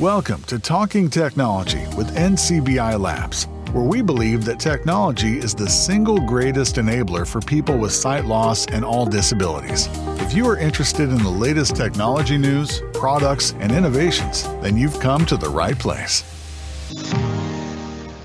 [0.00, 6.18] Welcome to Talking Technology with NCBI Labs, where we believe that technology is the single
[6.18, 9.88] greatest enabler for people with sight loss and all disabilities.
[10.20, 15.24] If you are interested in the latest technology news, products, and innovations, then you've come
[15.26, 16.24] to the right place.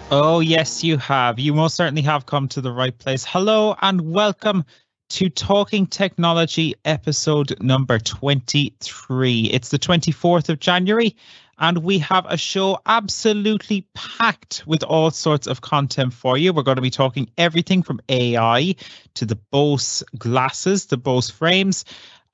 [0.10, 1.38] Oh, yes, you have.
[1.38, 3.24] You most certainly have come to the right place.
[3.24, 4.66] Hello and welcome
[5.10, 9.42] to Talking Technology episode number 23.
[9.46, 11.16] It's the 24th of January,
[11.60, 16.54] and we have a show absolutely packed with all sorts of content for you.
[16.54, 18.76] We're going to be talking everything from AI
[19.16, 21.86] to the Bose glasses, the Bose frames,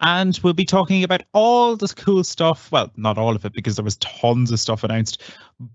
[0.01, 2.71] and we'll be talking about all the cool stuff.
[2.71, 5.21] Well, not all of it because there was tons of stuff announced,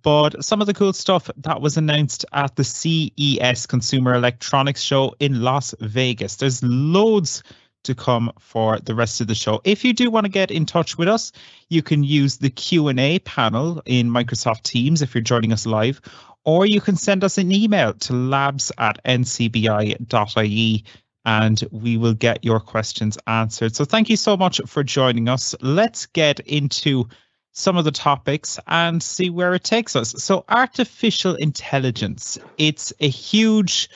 [0.02, 5.14] but some of the cool stuff that was announced at the CES Consumer Electronics Show
[5.20, 6.37] in Las Vegas.
[6.37, 7.42] There's loads
[7.84, 9.61] to come for the rest of the show.
[9.65, 11.33] If you do want to get in touch with us,
[11.69, 16.01] you can use the Q&A panel in Microsoft Teams if you're joining us live,
[16.45, 20.85] or you can send us an email to labs at ncbi.ie
[21.27, 23.77] and we will get your questions answered.
[23.77, 25.54] So thank you so much for joining us.
[25.60, 27.09] Let's get into
[27.52, 30.10] some of the topics and see where it takes us.
[30.23, 33.91] So artificial intelligence, it's a huge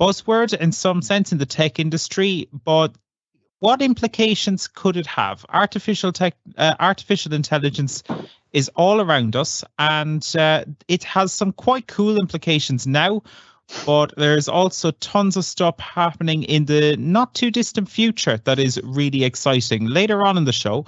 [0.00, 2.96] buzzword in some sense in the tech industry, but
[3.62, 5.46] what implications could it have?
[5.50, 8.02] Artificial tech, uh, artificial intelligence
[8.52, 13.22] is all around us, and uh, it has some quite cool implications now.
[13.86, 18.80] But there's also tons of stuff happening in the not too distant future that is
[18.82, 19.86] really exciting.
[19.86, 20.84] Later on in the show,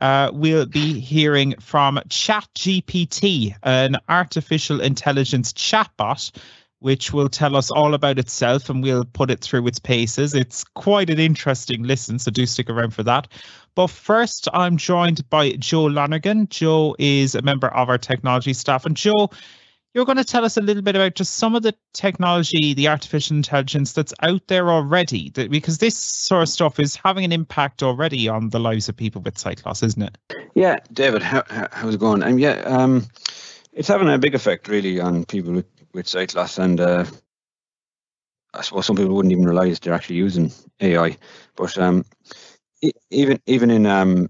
[0.00, 6.32] uh, we'll be hearing from ChatGPT, an artificial intelligence chatbot
[6.84, 10.34] which will tell us all about itself and we'll put it through its paces.
[10.34, 13.26] It's quite an interesting listen, so do stick around for that.
[13.74, 16.46] But first, I'm joined by Joe Lonergan.
[16.50, 18.84] Joe is a member of our technology staff.
[18.84, 19.30] And Joe,
[19.94, 22.88] you're going to tell us a little bit about just some of the technology, the
[22.88, 27.32] artificial intelligence that's out there already, that, because this sort of stuff is having an
[27.32, 30.18] impact already on the lives of people with sight loss, isn't it?
[30.54, 32.22] Yeah, David, how, how's it going?
[32.22, 33.06] Um, yeah, um,
[33.72, 37.06] it's having a big effect really on people with with sight loss, and uh,
[38.52, 41.16] I suppose some people wouldn't even realize they're actually using AI.
[41.56, 42.04] But um,
[43.10, 44.28] even even in um,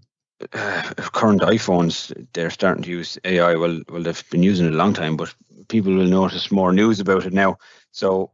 [0.53, 0.82] uh,
[1.12, 3.56] current iPhones, they're starting to use AI.
[3.56, 5.34] Well, well, they've been using it a long time, but
[5.69, 7.56] people will notice more news about it now.
[7.92, 8.30] So,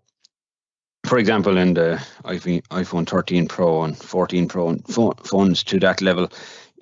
[1.05, 6.01] for example, in the iPhone, iPhone 13 Pro and 14 Pro and phones to that
[6.03, 6.29] level,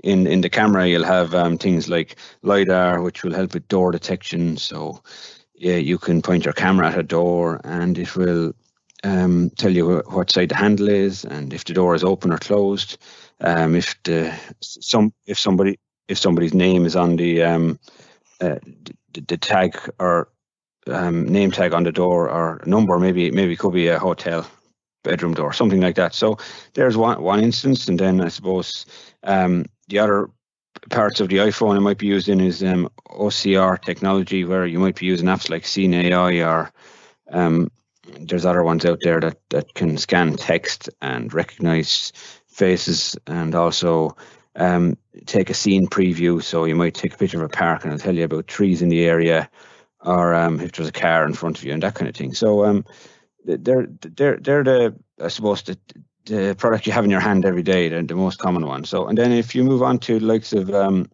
[0.05, 3.93] in in the camera you'll have um, things like lidar, which will help with door
[3.93, 4.57] detection.
[4.57, 5.03] So
[5.59, 8.55] yeah, you can point your camera at a door and it will
[9.05, 12.39] um, tell you what side the handle is and if the door is open or
[12.39, 12.99] closed.
[13.41, 17.79] Um, if the some if somebody if somebody's name is on the um,
[18.41, 18.59] uh,
[19.13, 20.29] the, the, tag or
[20.89, 24.47] um, name tag on the door or number, maybe maybe it could be a hotel
[25.05, 26.15] bedroom door, something like that.
[26.15, 26.39] So
[26.75, 28.87] there's one one instance, and then I suppose
[29.23, 30.31] um, the other
[30.91, 34.79] parts of the iPhone it might be used in is um, OCR technology, where you
[34.79, 36.73] might be using apps like Seeing AI or
[37.31, 37.71] um,
[38.21, 42.13] there's other ones out there that, that can scan text and recognize
[42.47, 44.17] faces and also
[44.57, 44.97] um,
[45.27, 46.43] take a scene preview.
[46.43, 48.83] So you might take a picture of a park and it'll tell you about trees
[48.83, 49.49] in the area
[50.01, 52.35] or um, if there's a car in front of you and that kind of thing.
[52.35, 52.85] So um,
[53.45, 55.79] they're they're they're the I suppose the
[56.29, 58.85] the product you have in your hand every day, the, the most common one.
[58.85, 61.11] So, and then if you move on to likes of um,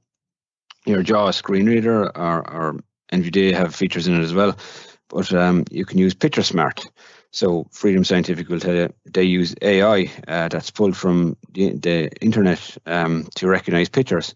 [0.86, 2.80] your JAWS screen reader or, or
[3.12, 4.56] NVDA have features in it as well,
[5.08, 6.86] but um, you can use Picture Smart.
[7.30, 12.10] So Freedom Scientific will tell you they use AI uh, that's pulled from the, the
[12.20, 14.34] internet um, to recognize pictures.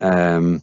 [0.00, 0.62] Um,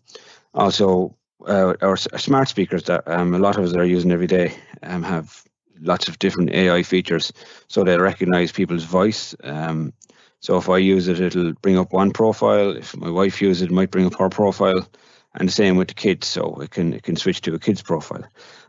[0.54, 1.16] also,
[1.48, 4.54] uh, our smart speakers that um, a lot of us are using every day
[4.84, 5.44] um, have
[5.82, 7.32] lots of different AI features,
[7.68, 9.36] so they recognize people's voice.
[9.44, 9.94] Um,
[10.40, 12.76] so if I use it, it'll bring up one profile.
[12.76, 14.88] If my wife uses it, it might bring up her profile,
[15.36, 16.28] and the same with the kids.
[16.28, 18.24] So it can it can switch to a kid's profile.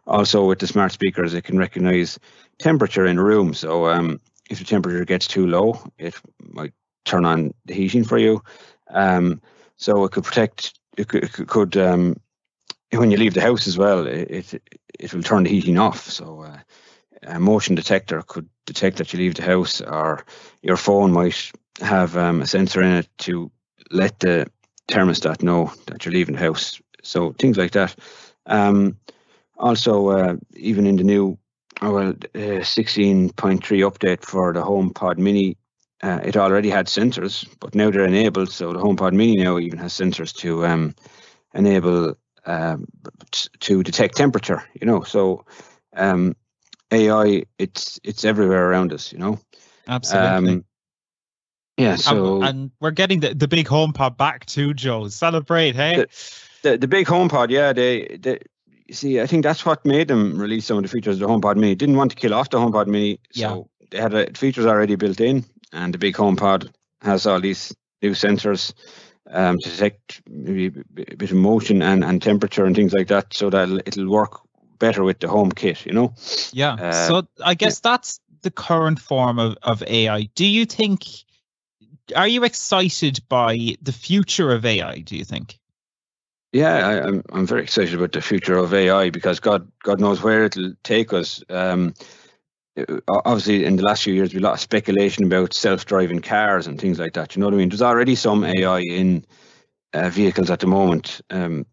[0.07, 2.19] Also with the smart speakers, it can recognize
[2.59, 3.55] temperature in a room.
[3.55, 4.21] So um,
[4.51, 6.73] if the temperature gets too low, it might
[7.05, 8.43] turn on the heating for you.
[8.91, 9.41] Um,
[9.77, 10.79] so it could protect.
[10.99, 12.17] It could, it could um,
[12.93, 14.07] when you leave the house as well.
[14.07, 14.63] It it,
[15.01, 16.11] it will turn the heating off.
[16.11, 16.59] So uh,
[17.27, 20.25] a motion detector could detect that you leave the house, or
[20.63, 23.51] your phone might have um, a sensor in it to
[23.91, 24.47] let the
[24.89, 26.81] thermostat know that you're leaving the house.
[27.03, 27.95] So things like that.
[28.47, 28.97] Um,
[29.57, 31.39] also, uh, even in the new
[31.81, 35.57] oh, well, uh, 16.3 update for the HomePod Mini,
[36.03, 38.51] uh, it already had sensors, but now they're enabled.
[38.51, 40.95] So the HomePod Mini now even has sensors to um,
[41.55, 42.87] enable um,
[43.61, 44.65] to detect temperature.
[44.81, 45.45] You know, so
[45.95, 46.35] um,
[46.93, 49.13] AI it's it's everywhere around us.
[49.13, 49.41] You know,
[49.89, 50.53] absolutely.
[50.53, 50.65] Um,
[51.79, 55.09] yeah, so and, and, we're getting the, the big HomePod back too, Joe.
[55.09, 55.97] Celebrate, hey?
[55.97, 57.73] The, the, the big HomePod, yeah.
[57.73, 58.41] They, they
[58.91, 59.21] see.
[59.21, 61.75] I think that's what made them release some of the features of the HomePod Mini.
[61.75, 63.87] Didn't want to kill off the HomePod Mini, so yeah.
[63.91, 68.11] they had a, features already built in, and the big HomePod has all these new
[68.11, 68.75] sensors
[69.31, 73.33] um, to detect maybe a bit of motion and, and temperature and things like that,
[73.33, 74.42] so that it'll work
[74.83, 75.87] better with the home kit.
[75.87, 76.15] You know.
[76.53, 76.75] Yeah.
[76.75, 77.91] Uh, so I guess yeah.
[77.93, 80.29] that's the current form of, of AI.
[80.35, 81.07] Do you think?
[82.17, 84.99] Are you excited by the future of AI?
[84.99, 85.59] Do you think?
[86.53, 90.01] Yeah, I, am I'm, I'm very excited about the future of AI because God God
[90.01, 91.43] knows where it'll take us.
[91.49, 91.95] Um,
[93.09, 96.79] obviously, in the last few years, we a lot of speculation about self-driving cars and
[96.79, 97.35] things like that.
[97.35, 97.69] You know what I mean?
[97.69, 99.25] There's already some AI in
[99.95, 101.21] uh, vehicles at the moment.
[101.31, 101.67] Um,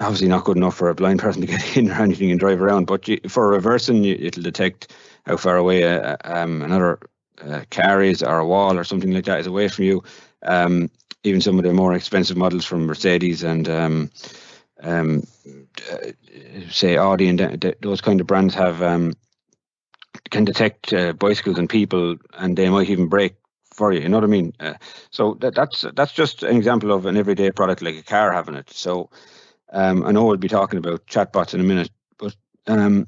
[0.00, 2.60] obviously, not good enough for a blind person to get in or anything and drive
[2.62, 2.86] around.
[2.86, 4.92] But you, for reversing, it'll detect
[5.26, 6.98] how far away a, um, another
[7.42, 10.02] uh, car is or a wall or something like that is away from you.
[10.42, 10.90] Um,
[11.22, 14.10] even some of the more expensive models from Mercedes and um,
[14.82, 15.22] um,
[15.92, 16.12] uh,
[16.70, 19.12] say Audi and th- those kind of brands have um,
[20.30, 23.36] can detect uh, bicycles and people, and they might even brake
[23.72, 24.00] for you.
[24.00, 24.52] You know what I mean?
[24.60, 24.74] Uh,
[25.10, 28.54] so that, that's that's just an example of an everyday product like a car having
[28.54, 28.70] it.
[28.70, 29.10] So
[29.72, 32.34] um, I know we'll be talking about chatbots in a minute, but
[32.66, 33.06] um,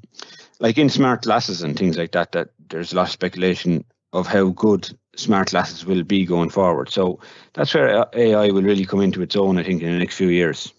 [0.61, 4.27] like in smart glasses and things like that, that there's a lot of speculation of
[4.27, 6.91] how good smart glasses will be going forward.
[6.91, 7.21] So
[7.55, 10.29] that's where AI will really come into its own, I think, in the next few
[10.29, 10.73] years.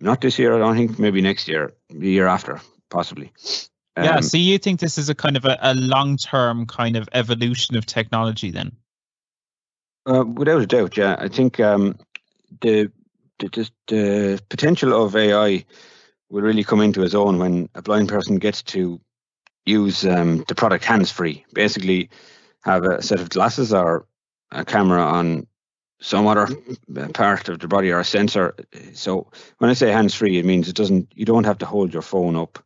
[0.00, 2.60] Not this year, I don't think, maybe next year, the year after,
[2.90, 3.32] possibly.
[3.96, 6.96] Um, yeah, so you think this is a kind of a, a long term kind
[6.96, 8.72] of evolution of technology then?
[10.06, 11.16] Uh, without a doubt, yeah.
[11.18, 11.98] I think um,
[12.60, 12.90] the,
[13.38, 15.64] the, the potential of AI
[16.30, 19.00] will really come into its own when a blind person gets to
[19.64, 21.44] use um, the product hands free.
[21.52, 22.10] Basically,
[22.62, 24.06] have a set of glasses or
[24.50, 25.46] a camera on
[26.00, 26.48] some other
[27.14, 28.54] part of the body or a sensor.
[28.92, 29.26] So
[29.58, 31.12] when I say hands free, it means it doesn't.
[31.14, 32.58] You don't have to hold your phone up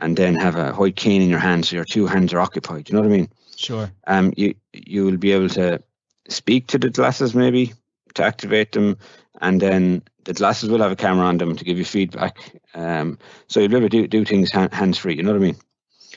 [0.00, 2.88] and then have a white cane in your hand, so your two hands are occupied.
[2.88, 3.28] You know what I mean?
[3.56, 3.90] Sure.
[4.06, 5.82] Um, you you will be able to
[6.28, 7.72] speak to the glasses maybe
[8.14, 8.98] to activate them,
[9.40, 12.52] and then the glasses will have a camera on them to give you feedback.
[12.74, 15.16] Um, so you'll be able to do, do things hands free.
[15.16, 15.56] You know what I mean?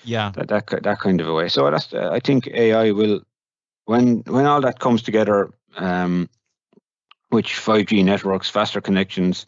[0.03, 1.49] Yeah, that that that kind of a way.
[1.49, 3.21] So that's uh, I think AI will
[3.85, 6.29] when when all that comes together, um,
[7.29, 9.45] which 5G networks, faster connections,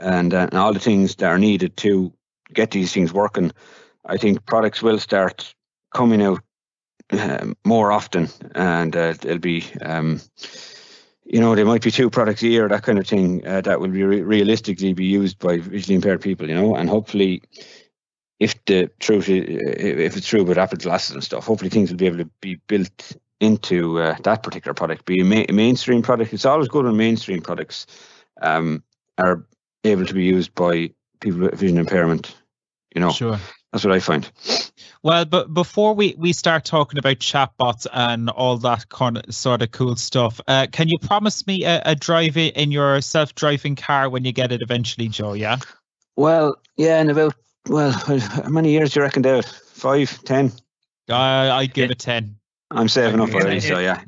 [0.00, 2.12] and, uh, and all the things that are needed to
[2.52, 3.52] get these things working,
[4.04, 5.54] I think products will start
[5.94, 6.40] coming out
[7.10, 9.64] um, more often, and uh, it'll be.
[9.80, 10.20] Um,
[11.32, 13.80] you know, there might be two products a year, that kind of thing, uh, that
[13.80, 17.42] will be re- realistically be used by visually impaired people, you know, and hopefully
[18.38, 22.06] if the truth if it's true about Apple glasses and stuff, hopefully things will be
[22.06, 26.34] able to be built into uh, that particular product, be a, ma- mainstream product.
[26.34, 27.86] It's always good when mainstream products
[28.42, 28.82] um,
[29.16, 29.46] are
[29.84, 30.90] able to be used by
[31.20, 32.36] people with vision impairment.
[32.94, 33.38] You know, sure.
[33.72, 34.30] That's what I find.
[35.04, 39.60] Well, but before we, we start talking about chatbots and all that kind of sort
[39.60, 43.74] of cool stuff, uh, can you promise me a, a drive in your self driving
[43.74, 45.32] car when you get it eventually, Joe?
[45.32, 45.58] Yeah.
[46.16, 47.34] Well, yeah, in about
[47.68, 49.44] well, how many years do you reckon, David?
[49.44, 50.52] Five, ten?
[51.10, 52.36] Uh, I'd give it ten.
[52.70, 54.02] I'm saving up already, so yeah.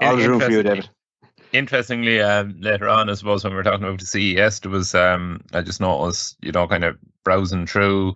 [0.00, 0.88] All the room for you, David.
[1.52, 4.94] Interestingly, um, later on, I suppose when we were talking about the CES, there was
[4.94, 8.14] um, I just noticed, you know, kind of browsing through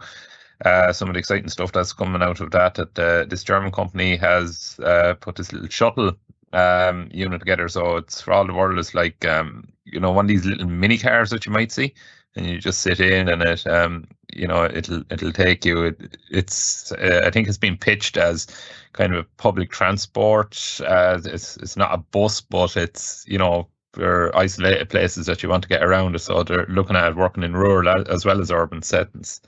[0.65, 2.75] uh, some of the exciting stuff that's coming out of that.
[2.75, 6.13] That uh, this German company has uh, put this little shuttle
[6.53, 8.79] um, unit together, so it's for all the world.
[8.79, 11.95] It's like um, you know one of these little mini cars that you might see,
[12.37, 16.17] and you just sit in and it um you know it'll it'll take you it,
[16.31, 18.47] it's uh, i think it's been pitched as
[18.93, 23.69] kind of a public transport uh it's it's not a bus but it's you know
[23.93, 27.55] for isolated places that you want to get around so they're looking at working in
[27.55, 29.41] rural as well as urban settings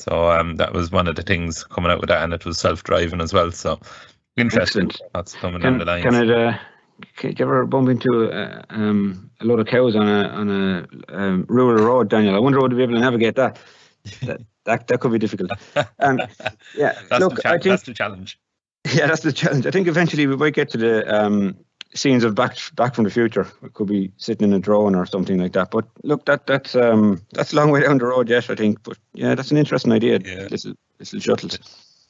[0.00, 2.58] so um that was one of the things coming out with that and it was
[2.58, 3.78] self-driving as well so
[4.36, 5.14] interesting Excellent.
[5.14, 6.58] that's coming can, down the line can it uh
[7.20, 10.88] did you ever bump into a, um, a load of cows on a on a
[11.14, 12.34] um, rural road, Daniel?
[12.34, 13.58] I wonder would we be able to navigate that.
[14.22, 15.50] that, that, that could be difficult.
[15.98, 16.20] Um,
[16.76, 18.38] yeah, that's look, the cha- I think, that's the challenge.
[18.94, 19.66] Yeah, that's the challenge.
[19.66, 21.54] I think eventually we might get to the um,
[21.94, 23.46] scenes of Back Back from the Future.
[23.62, 25.70] It could be sitting in a drone or something like that.
[25.70, 28.50] But look, that that's um, that's a long way down the road yet.
[28.50, 30.20] I think, but yeah, that's an interesting idea.
[30.24, 30.48] Yeah.
[30.50, 31.58] Little little shuttles.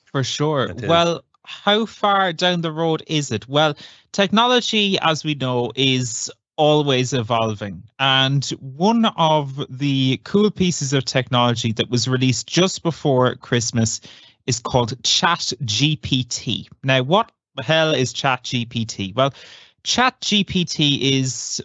[0.06, 0.74] For sure.
[0.82, 3.48] Well, how far down the road is it?
[3.48, 3.76] Well,
[4.12, 7.82] technology, as we know, is always evolving.
[7.98, 14.00] And one of the cool pieces of technology that was released just before Christmas
[14.46, 16.68] is called Chat GPT.
[16.84, 19.14] Now, what the hell is Chat GPT?
[19.14, 19.32] Well,
[19.82, 21.62] Chat GPT is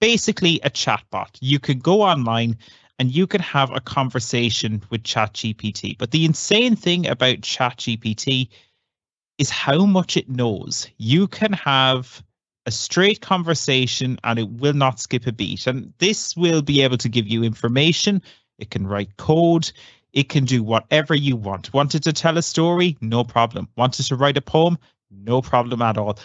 [0.00, 1.36] basically a chatbot.
[1.40, 2.56] You could go online
[2.98, 5.96] and you can have a conversation with Chat GPT.
[5.98, 8.48] But the insane thing about Chat GPT
[9.38, 10.88] is how much it knows.
[10.96, 12.22] You can have
[12.64, 15.66] a straight conversation and it will not skip a beat.
[15.66, 18.22] And this will be able to give you information.
[18.58, 19.70] It can write code.
[20.12, 21.72] It can do whatever you want.
[21.74, 22.96] Wanted to tell a story?
[23.00, 23.68] No problem.
[23.76, 24.78] Wanted to write a poem?
[25.10, 26.18] No problem at all.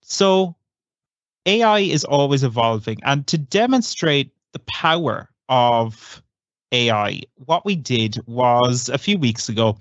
[0.00, 0.56] So
[1.46, 2.98] AI is always evolving.
[3.04, 6.22] And to demonstrate the power of
[6.72, 9.78] AI, what we did was a few weeks ago,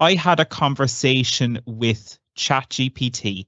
[0.00, 3.46] I had a conversation with ChatGPT,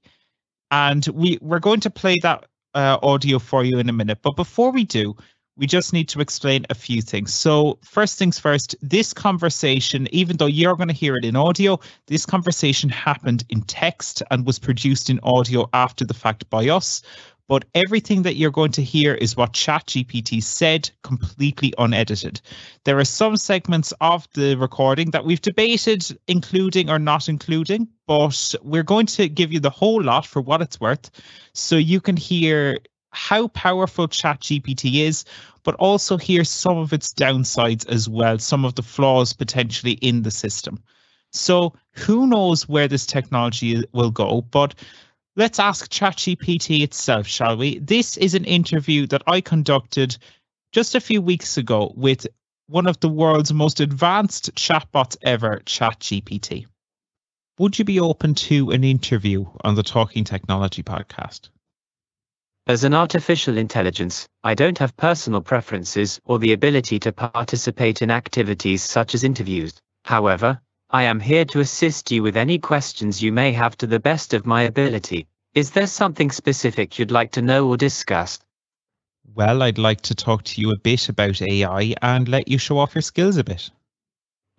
[0.71, 4.19] and we we're going to play that uh, audio for you in a minute.
[4.23, 5.15] But before we do,
[5.57, 7.33] we just need to explain a few things.
[7.33, 11.79] So, first things first, this conversation, even though you're going to hear it in audio,
[12.07, 17.01] this conversation happened in text and was produced in audio after the fact by us
[17.49, 22.39] but everything that you're going to hear is what ChatGPT said, completely unedited.
[22.85, 28.53] There are some segments of the recording that we've debated including or not including, but
[28.61, 31.09] we're going to give you the whole lot for what it's worth
[31.53, 32.77] so you can hear
[33.09, 35.25] how powerful ChatGPT is,
[35.63, 40.21] but also hear some of its downsides as well, some of the flaws potentially in
[40.21, 40.77] the system.
[41.31, 44.75] So who knows where this technology will go, but
[45.35, 47.79] Let's ask ChatGPT itself, shall we?
[47.79, 50.17] This is an interview that I conducted
[50.71, 52.27] just a few weeks ago with
[52.67, 56.65] one of the world's most advanced chatbots ever, ChatGPT.
[57.57, 61.49] Would you be open to an interview on the Talking Technology podcast?
[62.67, 68.11] As an artificial intelligence, I don't have personal preferences or the ability to participate in
[68.11, 69.73] activities such as interviews.
[70.05, 73.99] However, I am here to assist you with any questions you may have to the
[73.99, 75.27] best of my ability.
[75.53, 78.39] Is there something specific you'd like to know or discuss?
[79.35, 82.79] Well, I'd like to talk to you a bit about AI and let you show
[82.79, 83.69] off your skills a bit.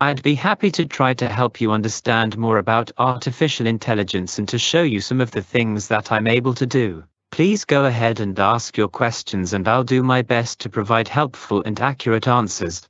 [0.01, 4.59] I'd be happy to try to help you understand more about artificial intelligence and to
[4.59, 7.03] show you some of the things that I'm able to do.
[7.33, 11.65] Please go ahead and ask your questions and I'll do my best to provide helpful
[11.67, 12.89] and accurate answers.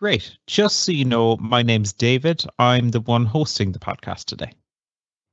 [0.00, 0.38] Great.
[0.46, 2.44] Just so you know, my name's David.
[2.60, 4.52] I'm the one hosting the podcast today.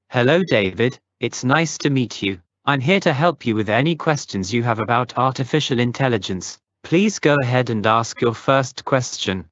[0.09, 0.97] Hello, David.
[1.19, 2.39] It's nice to meet you.
[2.65, 6.57] I'm here to help you with any questions you have about artificial intelligence.
[6.83, 9.45] Please go ahead and ask your first question.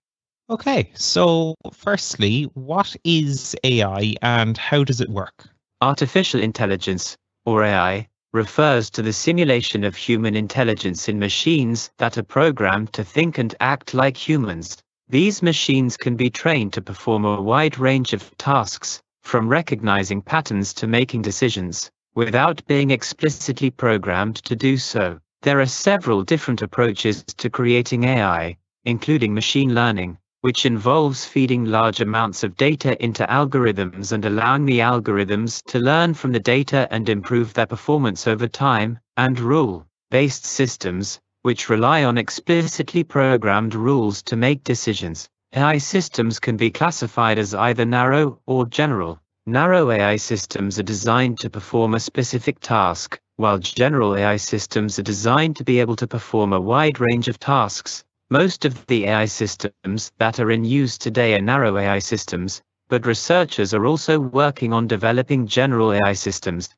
[0.49, 5.47] Okay, so firstly, what is AI and how does it work?
[5.81, 7.15] Artificial intelligence,
[7.45, 13.03] or AI, refers to the simulation of human intelligence in machines that are programmed to
[13.03, 14.75] think and act like humans.
[15.13, 20.73] These machines can be trained to perform a wide range of tasks, from recognizing patterns
[20.73, 25.19] to making decisions, without being explicitly programmed to do so.
[25.43, 32.01] There are several different approaches to creating AI, including machine learning, which involves feeding large
[32.01, 37.07] amounts of data into algorithms and allowing the algorithms to learn from the data and
[37.07, 44.35] improve their performance over time, and rule-based systems, which rely on explicitly programmed rules to
[44.37, 45.29] make decisions.
[45.53, 49.19] AI systems can be classified as either narrow or general.
[49.45, 55.03] Narrow AI systems are designed to perform a specific task, while general AI systems are
[55.03, 58.05] designed to be able to perform a wide range of tasks.
[58.29, 63.05] Most of the AI systems that are in use today are narrow AI systems, but
[63.05, 66.69] researchers are also working on developing general AI systems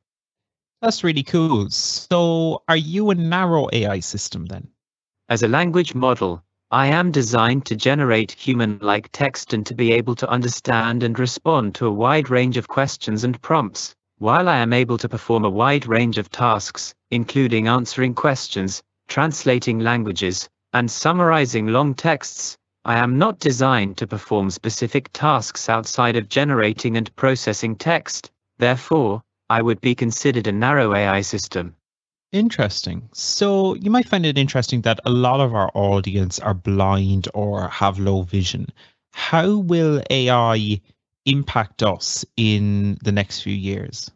[0.82, 1.70] that's really cool.
[1.70, 4.68] So, are you a narrow AI system then?
[5.30, 9.92] As a language model, I am designed to generate human like text and to be
[9.94, 13.96] able to understand and respond to a wide range of questions and prompts.
[14.18, 19.80] While I am able to perform a wide range of tasks, including answering questions, translating
[19.80, 26.30] languages, and summarizing long texts, I am not designed to perform specific tasks outside of
[26.30, 28.32] generating and processing text.
[28.58, 31.76] Therefore, I would be considered a narrow AI system.
[32.32, 33.10] Interesting.
[33.14, 37.68] So you might find it interesting that a lot of our audience are blind or
[37.70, 38.68] have low vision.
[39.14, 40.82] How will AI
[41.26, 44.12] impact us in the next few years?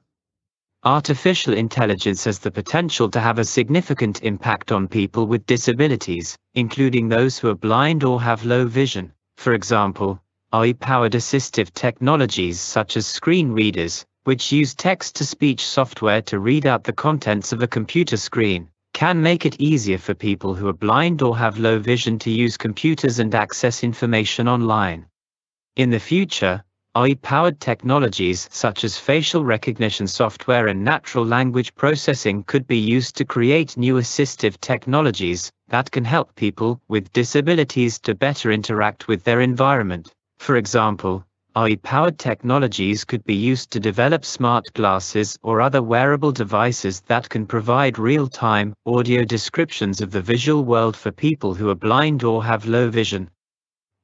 [0.83, 7.09] Artificial intelligence has the potential to have a significant impact on people with disabilities, including
[7.09, 9.12] those who are blind or have low vision.
[9.38, 10.21] For example,
[10.53, 16.93] AI-powered assistive technologies such as screen readers, which use text-to-speech software to read out the
[16.93, 21.38] contents of a computer screen, can make it easier for people who are blind or
[21.38, 25.05] have low vision to use computers and access information online.
[25.75, 26.63] In the future,
[26.95, 33.25] AI-powered technologies such as facial recognition software and natural language processing could be used to
[33.25, 39.39] create new assistive technologies that can help people with disabilities to better interact with their
[39.39, 40.11] environment.
[40.39, 41.23] For example,
[41.56, 47.48] AI-powered technologies could be used to develop smart glasses or other wearable devices that can
[47.48, 52.68] provide real-time audio descriptions of the visual world for people who are blind or have
[52.68, 53.27] low vision.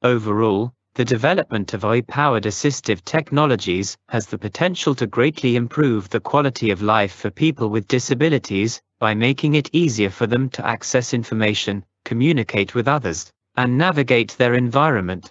[0.02, 6.70] Overall, the development of AI-powered assistive technologies has the potential to greatly improve the quality
[6.72, 11.84] of life for people with disabilities by making it easier for them to access information,
[12.04, 15.30] communicate with others, and navigate their environment.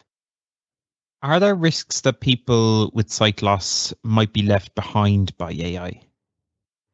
[1.26, 6.04] Are there risks that people with sight loss might be left behind by AI?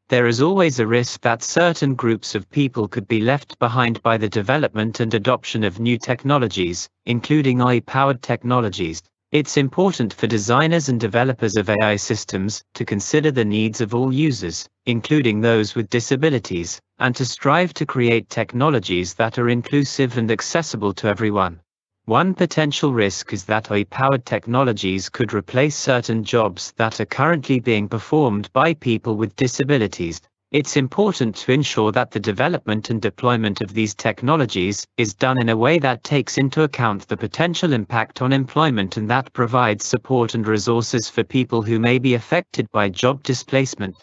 [0.08, 4.16] There is always a risk that certain groups of people could be left behind by
[4.16, 9.04] the development and adoption of new technologies, including AI-powered technologies.
[9.34, 14.14] It's important for designers and developers of AI systems to consider the needs of all
[14.14, 20.32] users, including those with disabilities, and to strive to create technologies that are inclusive and
[20.32, 21.60] accessible to everyone.
[22.06, 27.88] One potential risk is that AI-powered technologies could replace certain jobs that are currently being
[27.88, 30.20] performed by people with disabilities.
[30.52, 35.50] It's important to ensure that the development and deployment of these technologies is done in
[35.50, 40.34] a way that takes into account the potential impact on employment and that provides support
[40.34, 43.96] and resources for people who may be affected by job displacement.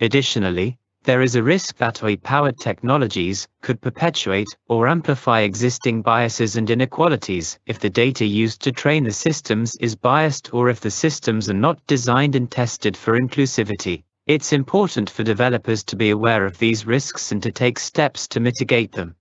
[0.00, 6.70] Additionally, there is a risk that AI-powered technologies could perpetuate or amplify existing biases and
[6.70, 11.50] inequalities if the data used to train the systems is biased or if the systems
[11.50, 14.02] are not designed and tested for inclusivity.
[14.26, 18.40] It's important for developers to be aware of these risks and to take steps to
[18.40, 19.14] mitigate them.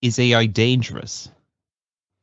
[0.00, 1.30] Is AI dangerous?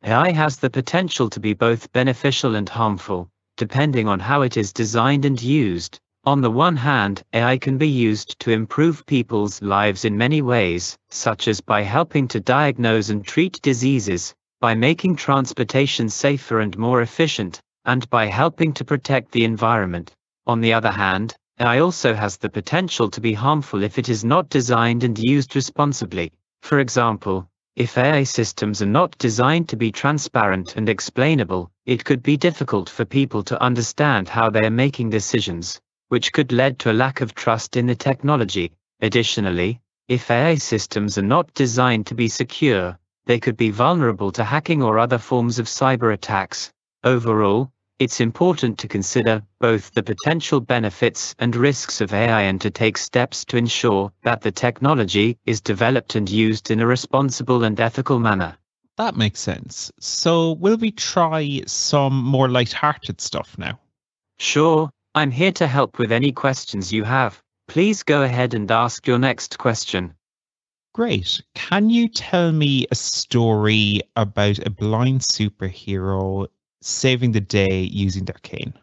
[0.03, 4.74] AI has the potential to be both beneficial and harmful, depending on how it is
[4.74, 6.00] designed and used.
[6.25, 10.98] On the one hand, AI can be used to improve people's lives in many ways,
[11.10, 17.01] such as by helping to diagnose and treat diseases, by making transportation safer and more
[17.01, 20.14] efficient, and by helping to protect the environment.
[20.46, 24.25] On the other hand, AI also has the potential to be harmful if it is
[24.25, 26.34] not designed and used responsibly.
[26.62, 32.22] For example, if AI systems are not designed to be transparent and explainable, it could
[32.22, 36.91] be difficult for people to understand how they are making decisions which could lead to
[36.91, 38.72] a lack of trust in the technology.
[39.01, 44.43] Additionally, if AI systems are not designed to be secure, they could be vulnerable to
[44.43, 46.72] hacking or other forms of cyber attacks.
[47.03, 52.69] Overall, it's important to consider both the potential benefits and risks of AI and to
[52.69, 57.79] take steps to ensure that the technology is developed and used in a responsible and
[57.79, 58.57] ethical manner.
[58.98, 59.91] That makes sense.
[60.00, 63.79] So, will we try some more light-hearted stuff now?
[64.37, 64.89] Sure,
[65.20, 67.44] I'm here to help with any questions you have.
[67.68, 70.14] Please go ahead and ask your next question.
[70.94, 71.42] Great.
[71.55, 76.48] Can you tell me a story about a blind superhero
[76.82, 78.74] saving the day using their cane?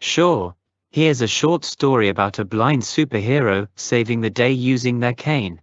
[0.00, 0.56] Sure.
[0.90, 5.60] Here's a short story about a blind superhero saving the day using their cane.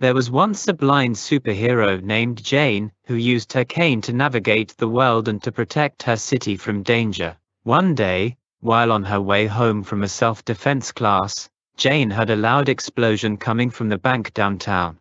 [0.00, 4.88] There was once a blind superhero named Jane who used her cane to navigate the
[4.88, 7.36] world and to protect her city from danger.
[7.64, 12.68] One day, while on her way home from a self-defense class, Jane heard a loud
[12.68, 14.96] explosion coming from the bank downtown.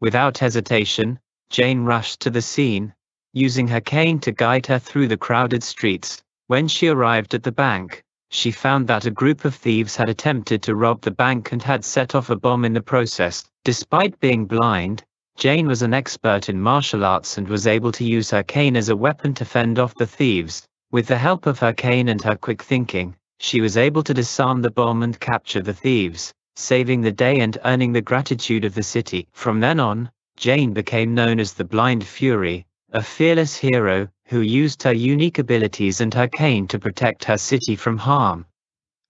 [0.00, 2.92] Without hesitation, Jane rushed to the scene,
[3.32, 6.20] using her cane to guide her through the crowded streets.
[6.48, 10.60] When she arrived at the bank, she found that a group of thieves had attempted
[10.64, 13.44] to rob the bank and had set off a bomb in the process.
[13.62, 15.04] Despite being blind,
[15.36, 18.88] Jane was an expert in martial arts and was able to use her cane as
[18.88, 20.66] a weapon to fend off the thieves.
[20.92, 24.60] With the help of her cane and her quick thinking, she was able to disarm
[24.60, 28.82] the bomb and capture the thieves, saving the day and earning the gratitude of the
[28.82, 29.28] city.
[29.32, 34.82] From then on, Jane became known as the Blind Fury, a fearless hero who used
[34.82, 38.44] her unique abilities and her cane to protect her city from harm.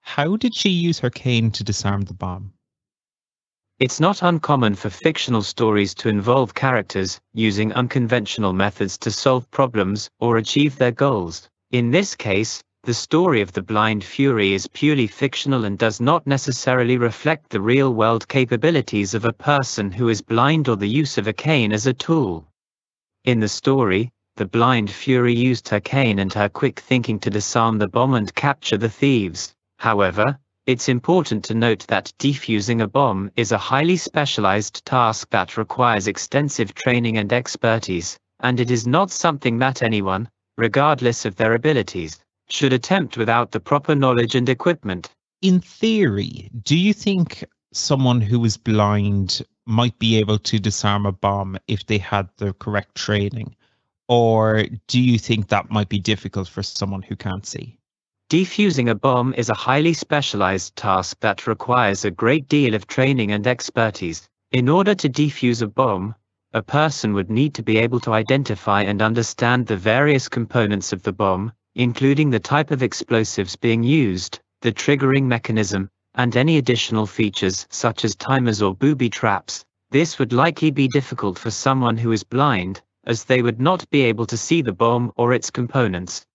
[0.02, 2.52] How did she use her cane to disarm the bomb?
[3.78, 10.10] It's not uncommon for fictional stories to involve characters using unconventional methods to solve problems
[10.20, 11.48] or achieve their goals.
[11.72, 16.26] In this case, the story of the Blind Fury is purely fictional and does not
[16.26, 21.28] necessarily reflect the real-world capabilities of a person who is blind or the use of
[21.28, 22.48] a cane as a tool.
[23.24, 27.78] In the story, the Blind Fury used her cane and her quick thinking to disarm
[27.78, 29.54] the bomb and capture the thieves.
[29.78, 35.56] However, It's important to note that defusing a bomb is a highly specialized task that
[35.56, 41.54] requires extensive training and expertise, and it is not something that anyone, regardless of their
[41.54, 45.10] abilities, should attempt without the proper knowledge and equipment.
[45.42, 51.12] In theory, do you think someone who is blind might be able to disarm a
[51.12, 53.54] bomb if they had the correct training?
[54.08, 57.78] Or do you think that might be difficult for someone who can't see?
[58.28, 63.32] Defusing a bomb is a highly specialized task that requires a great deal of training
[63.32, 64.28] and expertise.
[64.52, 66.14] In order to defuse a bomb,
[66.52, 71.00] a person would need to be able to identify and understand the various components of
[71.04, 77.06] the bomb, including the type of explosives being used, the triggering mechanism, and any additional
[77.06, 79.64] features such as timers or booby traps.
[79.92, 84.02] This would likely be difficult for someone who is blind, as they would not be
[84.02, 86.26] able to see the bomb or its components.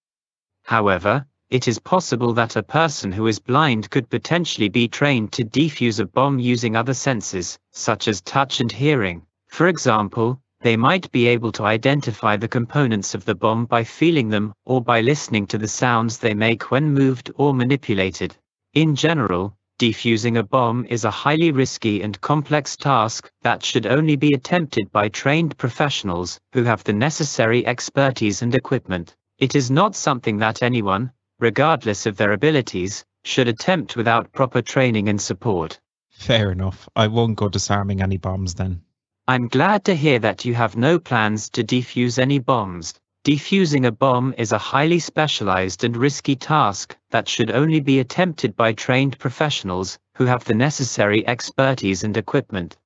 [0.64, 5.44] However, it is possible that a person who is blind could potentially be trained to
[5.44, 9.25] defuse a bomb using other senses, such as touch and hearing.
[9.56, 14.28] For example, they might be able to identify the components of the bomb by feeling
[14.28, 18.36] them or by listening to the sounds they make when moved or manipulated.
[18.74, 24.18] In general, defusing a bomb is a highly risky and complex task that should only
[24.18, 29.16] be attempted by trained professionals who have the necessary expertise and equipment.
[29.40, 35.08] It is not something that anyone, regardless of their abilities, should attempt without proper training
[35.08, 35.80] and support.
[36.10, 36.90] Fair enough.
[36.94, 38.82] I won't go disarming any bombs then.
[39.28, 42.94] I'm glad to hear that you have no plans to defuse any bombs.
[43.26, 48.56] Defusing a bomb is a highly specialized and risky task that should only be attempted
[48.56, 52.78] by trained professionals who have the necessary expertise and equipment.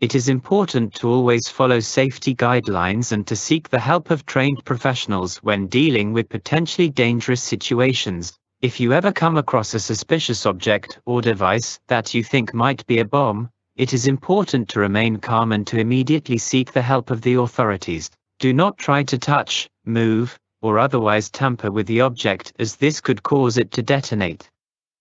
[0.00, 4.64] It is important to always follow safety guidelines and to seek the help of trained
[4.64, 8.36] professionals when dealing with potentially dangerous situations.
[8.60, 12.98] If you ever come across a suspicious object or device that you think might be
[12.98, 17.20] a bomb, it is important to remain calm and to immediately seek the help of
[17.20, 18.10] the authorities.
[18.38, 23.22] Do not try to touch, move, or otherwise tamper with the object as this could
[23.22, 24.48] cause it to detonate.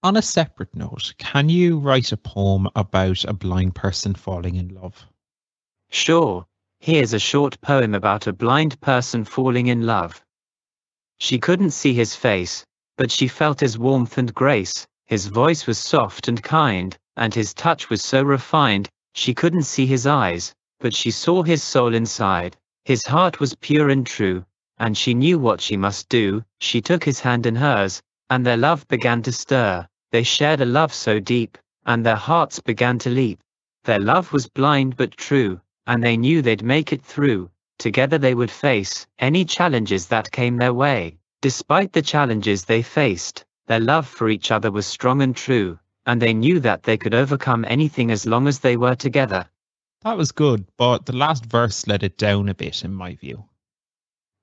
[0.03, 4.67] On a separate note, can you write a poem about a blind person falling in
[4.67, 5.05] love?
[5.89, 6.45] Sure,
[6.79, 10.21] here's a short poem about a blind person falling in love.
[11.17, 12.65] She couldn't see his face,
[12.97, 17.53] but she felt his warmth and grace, his voice was soft and kind, and his
[17.53, 22.57] touch was so refined, she couldn't see his eyes, but she saw his soul inside.
[22.83, 24.45] His heart was pure and true,
[24.77, 28.57] and she knew what she must do, she took his hand in hers, and their
[28.57, 29.87] love began to stir.
[30.11, 33.39] They shared a love so deep, and their hearts began to leap.
[33.85, 37.49] Their love was blind but true, and they knew they'd make it through.
[37.79, 41.17] Together they would face any challenges that came their way.
[41.41, 46.21] Despite the challenges they faced, their love for each other was strong and true, and
[46.21, 49.47] they knew that they could overcome anything as long as they were together.
[50.03, 53.45] That was good, but the last verse let it down a bit, in my view.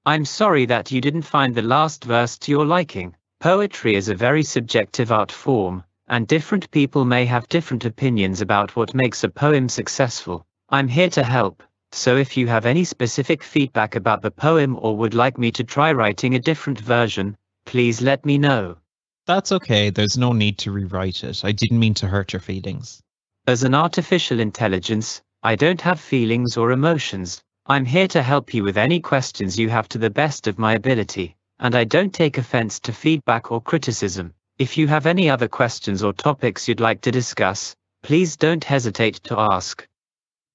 [0.04, 3.14] I'm sorry that you didn't find the last verse to your liking.
[3.38, 8.74] Poetry is a very subjective art form, and different people may have different opinions about
[8.74, 10.44] what makes a poem successful.
[10.70, 14.96] I'm here to help, so if you have any specific feedback about the poem or
[14.96, 18.78] would like me to try writing a different version, please let me know.
[19.26, 21.44] That's okay, there's no need to rewrite it.
[21.44, 23.00] I didn't mean to hurt your feelings.
[23.46, 27.42] As an artificial intelligence, I don't have feelings or emotions.
[27.66, 30.74] I'm here to help you with any questions you have to the best of my
[30.74, 34.34] ability and I don't take offense to feedback or criticism.
[34.58, 39.22] If you have any other questions or topics you'd like to discuss, please don't hesitate
[39.24, 39.86] to ask.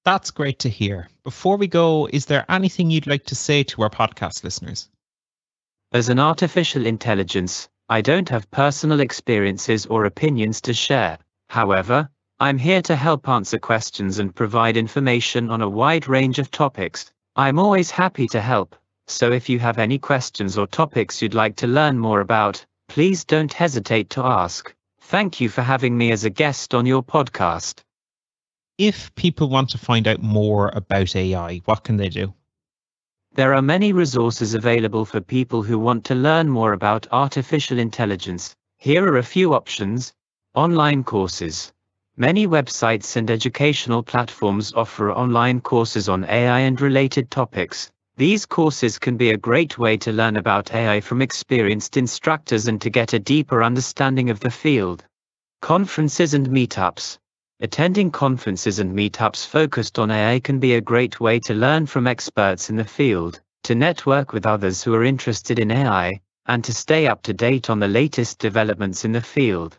[0.04, 1.08] That's great to hear.
[1.24, 4.90] Before we go, is there anything you'd like to say to our podcast listeners?
[5.92, 11.18] As an artificial intelligence, I don't have personal experiences or opinions to share.
[11.48, 16.50] However, I'm here to help answer questions and provide information on a wide range of
[16.50, 17.10] topics.
[17.34, 18.76] I'm always happy to help.
[19.06, 23.24] So if you have any questions or topics you'd like to learn more about, please
[23.24, 24.74] don't hesitate to ask.
[25.00, 27.80] Thank you for having me as a guest on your podcast.
[28.76, 32.34] If people want to find out more about AI, what can they do?
[33.38, 38.52] There are many resources available for people who want to learn more about artificial intelligence.
[38.78, 40.12] Here are a few options.
[40.56, 41.72] Online courses.
[42.16, 47.92] Many websites and educational platforms offer online courses on AI and related topics.
[48.16, 52.80] These courses can be a great way to learn about AI from experienced instructors and
[52.80, 55.04] to get a deeper understanding of the field.
[55.62, 57.18] Conferences and meetups.
[57.60, 62.06] Attending conferences and meetups focused on AI can be a great way to learn from
[62.06, 66.72] experts in the field, to network with others who are interested in AI, and to
[66.72, 69.76] stay up to date on the latest developments in the field.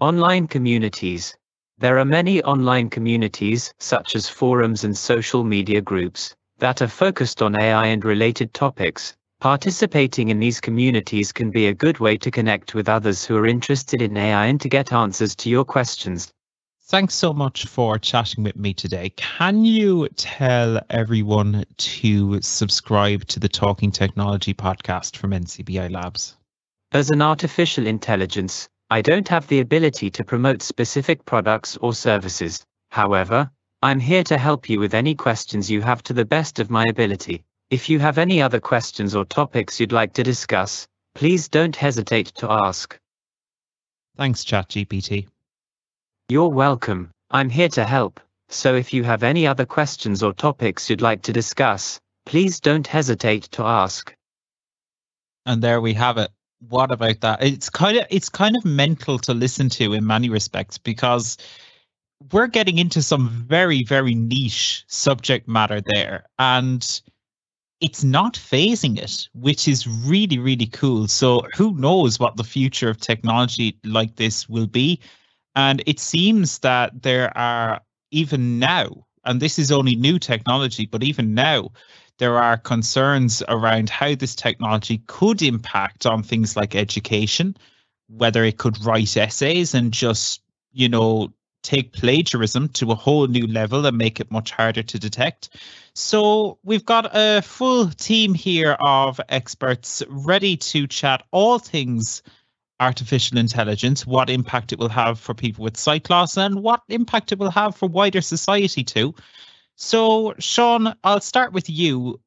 [0.00, 1.34] Online communities.
[1.78, 7.40] There are many online communities, such as forums and social media groups, that are focused
[7.40, 9.16] on AI and related topics.
[9.40, 13.46] Participating in these communities can be a good way to connect with others who are
[13.46, 16.30] interested in AI and to get answers to your questions.
[16.88, 19.10] Thanks so much for chatting with me today.
[19.10, 26.34] Can you tell everyone to subscribe to the Talking Technology podcast from NCBI Labs?
[26.92, 32.64] As an artificial intelligence, I don't have the ability to promote specific products or services.
[32.90, 33.50] However,
[33.82, 36.86] I'm here to help you with any questions you have to the best of my
[36.88, 37.44] ability.
[37.68, 42.28] If you have any other questions or topics you'd like to discuss, please don't hesitate
[42.36, 42.98] to ask.
[44.16, 45.28] Thanks, ChatGPT.
[46.30, 47.10] You're welcome.
[47.30, 48.20] I'm here to help.
[48.50, 52.86] So if you have any other questions or topics you'd like to discuss, please don't
[52.86, 54.14] hesitate to ask.
[55.46, 56.30] And there we have it.
[56.68, 57.42] What about that?
[57.42, 61.38] It's kind of it's kind of mental to listen to in many respects because
[62.30, 67.00] we're getting into some very very niche subject matter there and
[67.80, 71.06] it's not fazing it, which is really, really cool.
[71.08, 75.00] So who knows what the future of technology like this will be?
[75.58, 77.80] And it seems that there are,
[78.12, 81.70] even now, and this is only new technology, but even now,
[82.18, 87.56] there are concerns around how this technology could impact on things like education,
[88.06, 90.42] whether it could write essays and just,
[90.72, 91.32] you know,
[91.64, 95.48] take plagiarism to a whole new level and make it much harder to detect.
[95.92, 102.22] So we've got a full team here of experts ready to chat all things
[102.80, 107.32] artificial intelligence, what impact it will have for people with sight loss, and what impact
[107.32, 109.14] it will have for wider society too.
[109.76, 112.20] So, Sean, I'll start with you.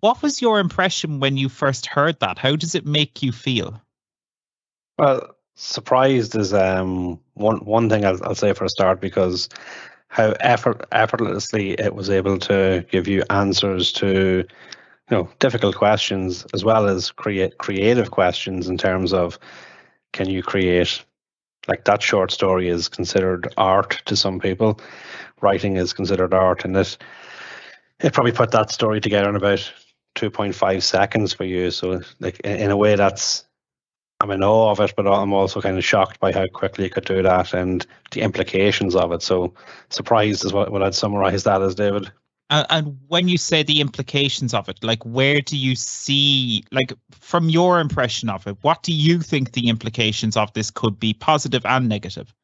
[0.00, 2.38] What was your impression when you first heard that?
[2.38, 3.80] How does it make you feel?
[4.98, 9.48] Well, surprised is um, one one thing I'll, I'll say for a start because
[10.08, 14.44] how effort effortlessly it was able to give you answers to
[15.10, 19.38] you know difficult questions as well as create creative questions in terms of
[20.14, 21.04] can you create
[21.68, 24.80] like that short story is considered art to some people
[25.42, 26.96] writing is considered art and it
[28.00, 29.72] it probably put that story together in about
[30.16, 33.44] 2.5 seconds for you so like in a way that's
[34.20, 36.90] I'm in awe of it, but I'm also kind of shocked by how quickly you
[36.90, 39.22] could do that and the implications of it.
[39.22, 39.52] So
[39.90, 42.10] surprised is what, what I'd summarize that as, David.
[42.50, 46.92] Uh, and when you say the implications of it, like where do you see, like
[47.10, 51.14] from your impression of it, what do you think the implications of this could be,
[51.14, 52.34] positive and negative?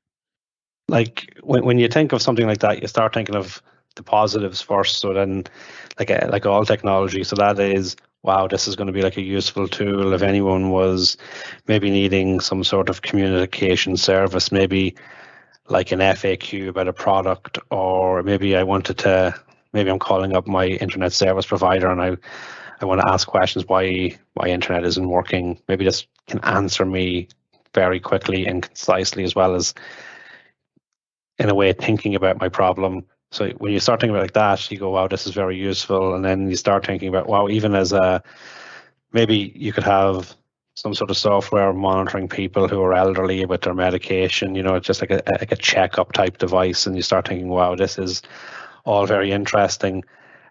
[0.89, 3.63] Like when when you think of something like that, you start thinking of
[3.95, 4.99] the positives first.
[4.99, 5.45] So then,
[5.99, 9.17] like uh, like all technology, so that is wow, this is going to be like
[9.17, 11.17] a useful tool if anyone was
[11.67, 14.95] maybe needing some sort of communication service, maybe
[15.69, 19.35] like an FAQ about a product, or maybe I wanted to
[19.73, 22.17] maybe I'm calling up my internet service provider and I
[22.81, 25.61] I want to ask questions why why internet isn't working.
[25.69, 27.29] Maybe this can answer me
[27.75, 29.75] very quickly and concisely as well as
[31.39, 33.05] in a way thinking about my problem.
[33.33, 36.15] So when you start thinking about like that, you go, wow, this is very useful.
[36.15, 38.23] And then you start thinking about, wow, even as a
[39.13, 40.35] maybe you could have
[40.75, 44.87] some sort of software monitoring people who are elderly with their medication, you know, it's
[44.87, 46.87] just like a like a checkup type device.
[46.87, 48.23] And you start thinking, wow, this is
[48.85, 50.05] all very interesting,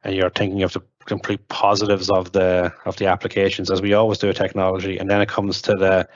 [0.04, 4.18] and you're thinking of the complete positives of the of the applications as we always
[4.20, 6.08] do with technology, and then it comes to the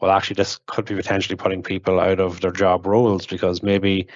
[0.00, 4.06] well, actually, this could be potentially putting people out of their job roles because maybe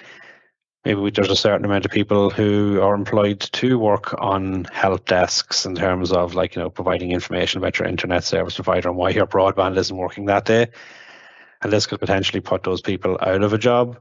[0.85, 5.65] maybe there's a certain amount of people who are employed to work on help desks
[5.65, 9.09] in terms of like you know providing information about your internet service provider and why
[9.09, 10.67] your broadband isn't working that day.
[11.61, 13.99] And this could potentially put those people out of a job.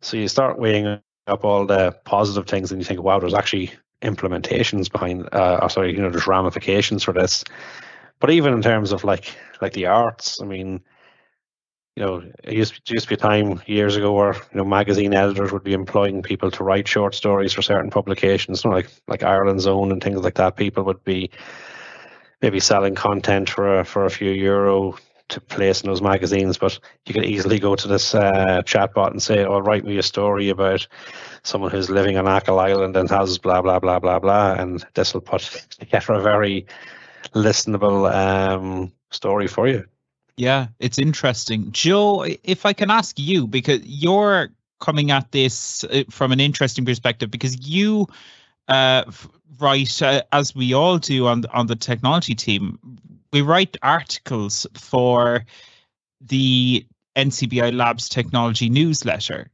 [0.00, 3.72] So you start weighing up all the positive things and you think, wow, there's actually
[4.02, 7.44] implementations behind, uh, or sorry, you know, there's ramifications for this.
[8.20, 10.80] But even in terms of like like the arts, I mean,
[11.96, 14.64] you know, it used, it used to be a time years ago where you know
[14.64, 18.76] magazine editors would be employing people to write short stories for certain publications, you know,
[18.76, 20.56] like like Ireland's Own and things like that.
[20.56, 21.30] People would be
[22.42, 24.96] maybe selling content for a, for a few euro
[25.28, 29.22] to place in those magazines, but you could easily go to this uh, chatbot and
[29.22, 30.86] say, "Oh, write me a story about
[31.42, 35.14] someone who's living on Achill Island and has blah blah blah blah blah," and this
[35.14, 36.66] will put together a very
[37.34, 39.84] listenable um, story for you.
[40.36, 42.24] Yeah, it's interesting, Joe.
[42.44, 44.48] If I can ask you, because you're
[44.80, 48.06] coming at this uh, from an interesting perspective, because you
[48.68, 49.04] uh,
[49.58, 52.78] write, uh, as we all do on on the technology team,
[53.32, 55.44] we write articles for
[56.20, 56.86] the
[57.16, 59.50] NCBI Labs technology newsletter.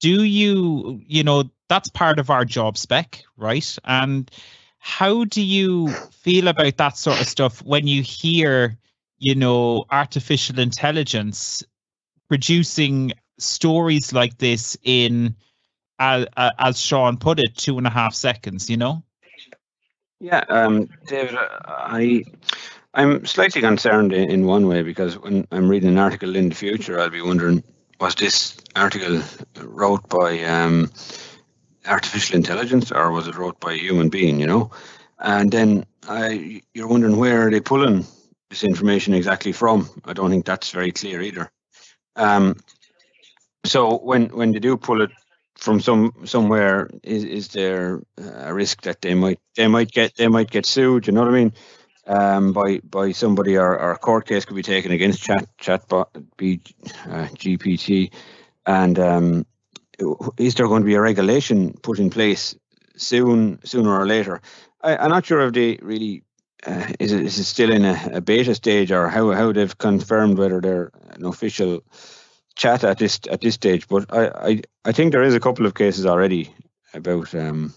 [0.00, 3.78] Do you, you know, that's part of our job spec, right?
[3.84, 4.30] And
[4.78, 8.76] how do you feel about that sort of stuff when you hear,
[9.18, 11.62] you know, artificial intelligence
[12.28, 15.36] producing stories like this in,
[15.98, 16.24] uh,
[16.58, 19.04] as Sean put it, two and a half seconds, you know?
[20.18, 22.24] Yeah, um, David, I
[22.94, 27.00] I'm slightly concerned in, one way because when I'm reading an article in the future,
[27.00, 27.64] I'll be wondering
[27.98, 29.22] was this article
[29.60, 30.90] wrote by um,
[31.86, 34.40] artificial intelligence or was it wrote by a human being?
[34.40, 34.70] You know,
[35.18, 38.04] and then I you're wondering where are they pulling
[38.50, 39.88] this information exactly from?
[40.04, 41.50] I don't think that's very clear either.
[42.16, 42.56] Um,
[43.64, 45.12] so when when they do pull it
[45.56, 50.28] from some somewhere, is is there a risk that they might they might get they
[50.28, 51.06] might get sued?
[51.06, 51.52] You know what I mean?
[52.06, 56.06] Um, by by somebody or, or a court case could be taken against chat chatbot
[56.36, 56.60] B,
[57.06, 58.12] uh, GPT
[58.66, 59.46] and um,
[60.36, 62.54] is there going to be a regulation put in place
[62.96, 64.40] soon sooner or later?
[64.82, 66.24] I, am not sure if they really
[66.66, 69.78] uh, is, it, is it still in a, a, beta stage or how, how they've
[69.78, 71.82] confirmed whether they're an official
[72.54, 73.88] chat at this at this stage.
[73.88, 76.54] But I, I, I think there is a couple of cases already
[76.94, 77.74] about um,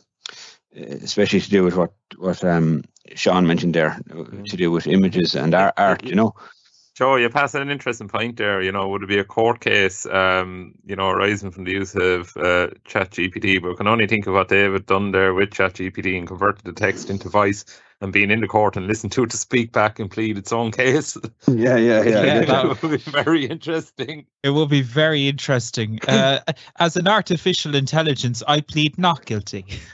[0.75, 2.83] especially to do with what what um,
[3.15, 3.99] Sean mentioned there,
[4.45, 6.33] to do with images and art, art you know.
[6.95, 8.61] Joe, you pass an interesting point there.
[8.61, 11.93] You know, would it be a court case, um, you know, arising from the use
[11.93, 13.61] of uh, Chat GPT?
[13.61, 16.71] But we can only think of what David done there with ChatGPT and converted the
[16.71, 17.65] text into voice
[17.99, 20.53] and being in the court and listen to it to speak back and plead its
[20.53, 21.17] own case.
[21.47, 22.23] Yeah, yeah, yeah.
[22.23, 24.25] yeah that would be very interesting.
[24.43, 25.99] It will be very interesting.
[26.07, 26.39] Uh,
[26.79, 29.65] as an artificial intelligence, I plead not guilty.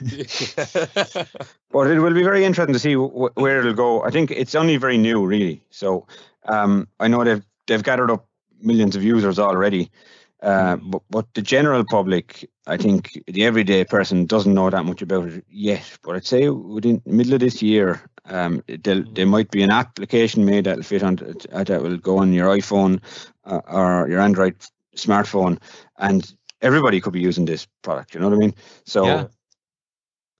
[1.72, 4.02] but it will be very interesting to see wh- where it'll go.
[4.04, 5.62] I think it's only very new, really.
[5.70, 6.06] So
[6.46, 8.26] um, I know they've they've gathered up
[8.60, 9.90] millions of users already.
[10.42, 10.90] Uh, mm.
[10.90, 15.28] but, but the general public, I think the everyday person doesn't know that much about
[15.28, 15.98] it yet.
[16.02, 19.14] But I'd say within the middle of this year, um, mm.
[19.14, 21.18] there might be an application made that'll fit on
[21.52, 23.00] uh, that will go on your iPhone
[23.44, 24.56] uh, or your Android
[24.96, 25.60] smartphone,
[25.98, 28.14] and everybody could be using this product.
[28.14, 28.54] You know what I mean?
[28.84, 29.26] So, yeah.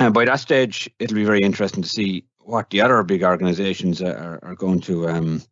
[0.01, 4.03] uh, by that stage, it'll be very interesting to see what the other big organizations
[4.03, 5.43] are, are going to um,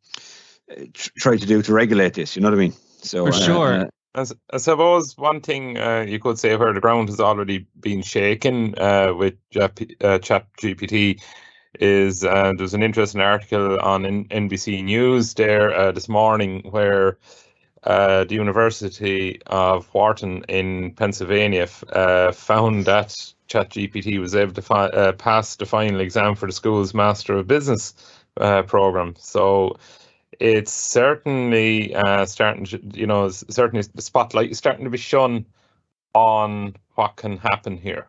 [0.95, 2.37] try to do to regulate this.
[2.37, 2.75] You know what I mean?
[3.03, 3.75] So for sure.
[3.81, 7.67] Uh, I, I suppose one thing uh, you could say where the ground has already
[7.79, 9.69] been shaken uh, with uh,
[10.19, 11.23] Chat GPT
[11.79, 17.19] is uh, there's an interesting article on NBC News there uh, this morning where
[17.85, 23.09] uh, the University of Wharton in Pennsylvania uh, found that
[23.49, 27.47] ChatGPT was able to fi- uh, pass the final exam for the school's Master of
[27.47, 27.95] Business
[28.37, 29.15] uh, program.
[29.19, 29.79] So
[30.41, 35.45] it's certainly uh, starting to, you know, certainly the spotlight is starting to be shone
[36.15, 38.09] on what can happen here.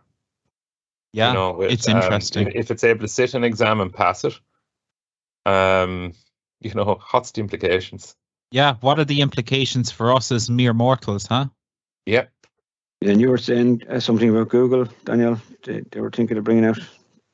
[1.14, 2.48] Yeah, you know, with, it's um, interesting.
[2.48, 4.40] If, if, it's able to sit an exam and pass it,
[5.46, 6.14] um,
[6.62, 8.16] you know, what's the implications?
[8.50, 11.48] Yeah, what are the implications for us as mere mortals, huh?
[12.06, 12.32] Yep.
[13.02, 15.40] And you were saying uh, something about Google, Daniel.
[15.64, 16.80] They, they were thinking of bringing out.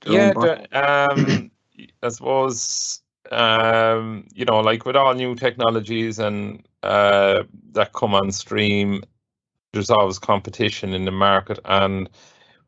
[0.06, 1.52] Yeah, the, um,
[2.04, 8.32] I suppose um, you know, like with all new technologies and uh, that come on
[8.32, 9.04] stream,
[9.74, 11.60] there's always competition in the market.
[11.66, 12.10] And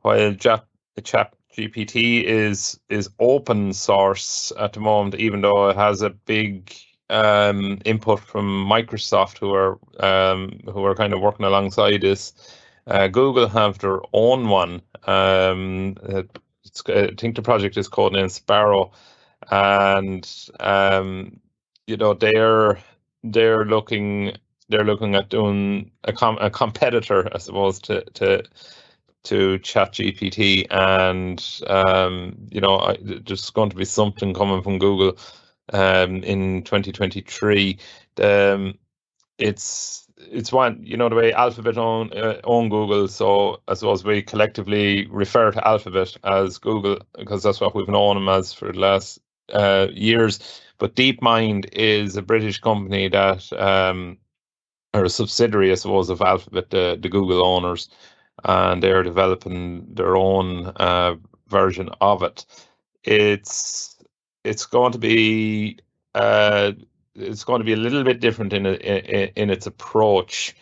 [0.01, 0.65] while Chat,
[1.03, 6.73] Chat GPT is is open source at the moment, even though it has a big
[7.09, 12.33] um, input from Microsoft, who are um, who are kind of working alongside this.
[12.87, 14.81] Uh, Google have their own one.
[15.05, 16.23] Um, I
[17.17, 18.91] think the project is called Sparrow,
[19.51, 21.39] and um,
[21.87, 22.79] you know they're
[23.23, 24.37] they're looking
[24.69, 28.43] they're looking at doing a, com- a competitor, I suppose, to to
[29.23, 35.17] to ChatGPT, and um, you know, I, there's going to be something coming from Google
[35.73, 37.77] um, in 2023.
[38.21, 38.77] Um,
[39.37, 44.03] it's it's one you know the way Alphabet own uh, own Google, so I suppose
[44.03, 48.71] we collectively refer to Alphabet as Google because that's what we've known them as for
[48.71, 49.19] the last
[49.53, 50.61] uh, years.
[50.77, 54.17] But DeepMind is a British company that, um,
[54.93, 57.89] or a subsidiary, I suppose, of Alphabet, the, the Google owners,
[58.45, 61.15] and they're developing their own uh,
[61.47, 62.45] version of it.
[63.03, 63.97] It's
[64.43, 65.79] it's going to be
[66.15, 66.71] uh,
[67.15, 70.55] it's going to be a little bit different in in, in its approach.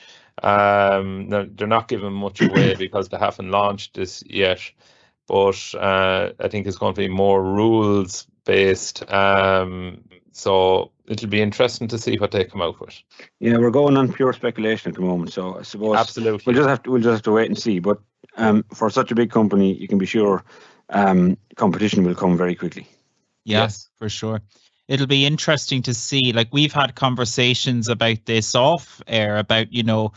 [0.44, 4.60] Um, they're not giving much away because they haven't launched this yet,
[5.28, 9.08] but uh, I think it's going to be more rules based.
[9.12, 13.00] Um, so it'll be interesting to see what they come out with.
[13.40, 16.42] Yeah, we're going on pure speculation at the moment, so I suppose Absolutely.
[16.46, 17.80] we'll just have to we'll just have to wait and see.
[17.80, 18.00] But
[18.38, 20.44] um, for such a big company, you can be sure
[20.90, 22.88] um, competition will come very quickly.
[23.46, 23.90] Yeah, Yes.
[23.98, 24.42] for sure.
[24.88, 26.32] It'll be interesting to see.
[26.32, 30.14] Like we've had conversations about this off air about, you know,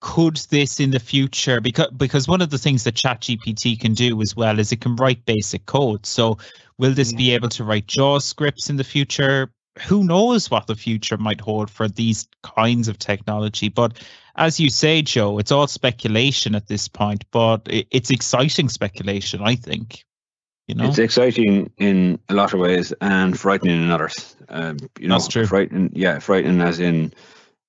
[0.00, 4.20] could this in the future because because one of the things that ChatGPT can do
[4.20, 6.04] as well is it can write basic code.
[6.04, 6.38] So
[6.78, 7.16] will this Mm.
[7.16, 9.52] be able to write JAWS scripts in the future?
[9.86, 13.68] Who knows what the future might hold for these kinds of technology?
[13.68, 13.98] But
[14.36, 19.54] as you say, Joe, it's all speculation at this point, but it's exciting speculation, I
[19.54, 20.04] think.
[20.68, 24.36] You know, It's exciting in a lot of ways and frightening in others.
[24.48, 25.46] Um, you know, That's true.
[25.46, 27.12] Frightening, yeah, frightening as in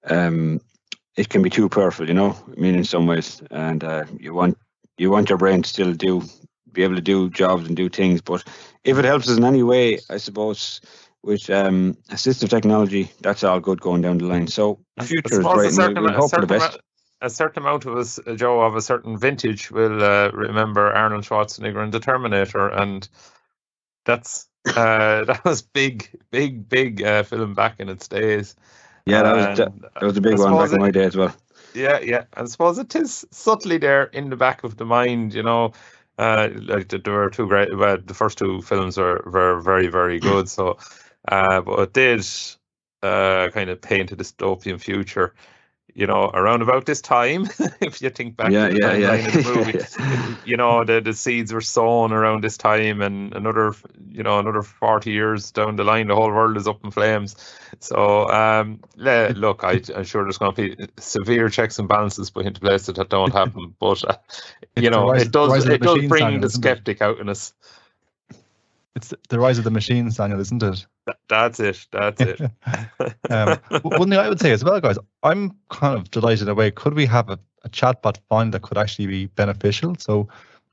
[0.09, 0.61] um,
[1.15, 2.07] it can be too powerful.
[2.07, 4.57] You know, I mean, in some ways, and uh, you want
[4.97, 6.21] you want your brain to still do
[6.71, 8.21] be able to do jobs and do things.
[8.21, 8.43] But
[8.83, 10.81] if it helps us in any way, I suppose
[11.23, 14.47] with um, assistive technology, that's all good going down the line.
[14.47, 15.69] So the future is bright.
[15.69, 16.77] a certain, we'll, hope for the best.
[17.21, 21.23] a certain amount of us, uh, Joe, of a certain vintage will uh, remember Arnold
[21.23, 23.07] Schwarzenegger and the Terminator, and
[24.05, 28.55] that's uh, that was big, big, big uh, film back in its days.
[29.05, 31.05] Yeah, that was that, And that was a big one back suppose in my day
[31.05, 31.35] as well.
[31.73, 32.25] Yeah, yeah.
[32.35, 35.73] I suppose it is subtly there in the back of the mind, you know.
[36.17, 40.19] Uh, like there were two great, well, the first two films were, were very, very
[40.19, 40.49] good.
[40.49, 40.77] So,
[41.27, 42.25] uh, but it did
[43.01, 45.33] uh, kind of paint a dystopian future,
[45.95, 47.47] you know, around about this time.
[47.81, 49.17] if you think back Yeah, to the yeah, yeah.
[49.17, 49.77] timeline of the movie,
[50.43, 53.73] you know, the, the seeds were sown around this time, and another,
[54.09, 57.35] you know, another 40 years down the line, the whole world is up in flames.
[57.79, 62.45] So, um, look, I, I'm sure there's going to be severe checks and balances put
[62.45, 63.75] into place that that don't happen.
[63.79, 64.17] But uh,
[64.75, 66.81] you know, rise- it does rise of the it does bring the isn't it?
[66.83, 67.53] skeptic out in us.
[68.95, 70.85] It's the- rise of the machines, Daniel, isn't it?
[71.27, 71.87] That's it.
[71.91, 72.41] That's it.
[73.29, 76.53] Um, one thing I would say as well, guys, I'm kind of delighted in a
[76.53, 76.69] way.
[76.71, 79.95] Could we have a, a chatbot find that could actually be beneficial?
[79.97, 80.27] So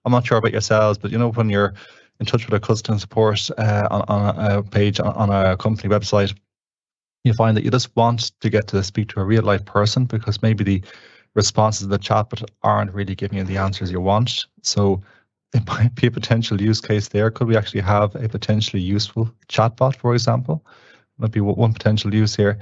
[0.04, 1.74] I'm not sure about yourselves, but you know, when you're
[2.18, 5.56] in touch with a customer support uh, on, on a, a page on, on a
[5.56, 6.36] company website,
[7.24, 10.04] you find that you just want to get to speak to a real life person
[10.04, 10.82] because maybe the
[11.34, 14.46] responses of the chatbot aren't really giving you the answers you want.
[14.62, 15.02] So
[15.52, 17.30] it might be a potential use case there.
[17.30, 20.64] Could we actually have a potentially useful chatbot, for example?
[21.18, 22.58] Might be one- potential use here.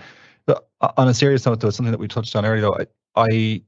[0.47, 0.67] But
[0.97, 2.87] on a serious note, though, something that we touched on earlier, though, I,
[3.17, 3.63] I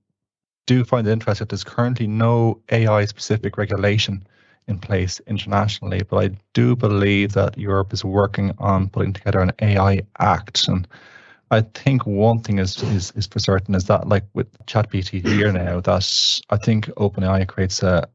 [0.66, 4.25] do find it interesting that there's currently no AI specific regulation
[4.68, 9.53] in place internationally, but I do believe that Europe is working on putting together an
[9.61, 10.68] AI Act.
[10.68, 10.87] And
[11.51, 15.53] I think one thing is is, is for certain is that like with ChatGPT here
[15.53, 18.09] now, that I think OpenAI creates a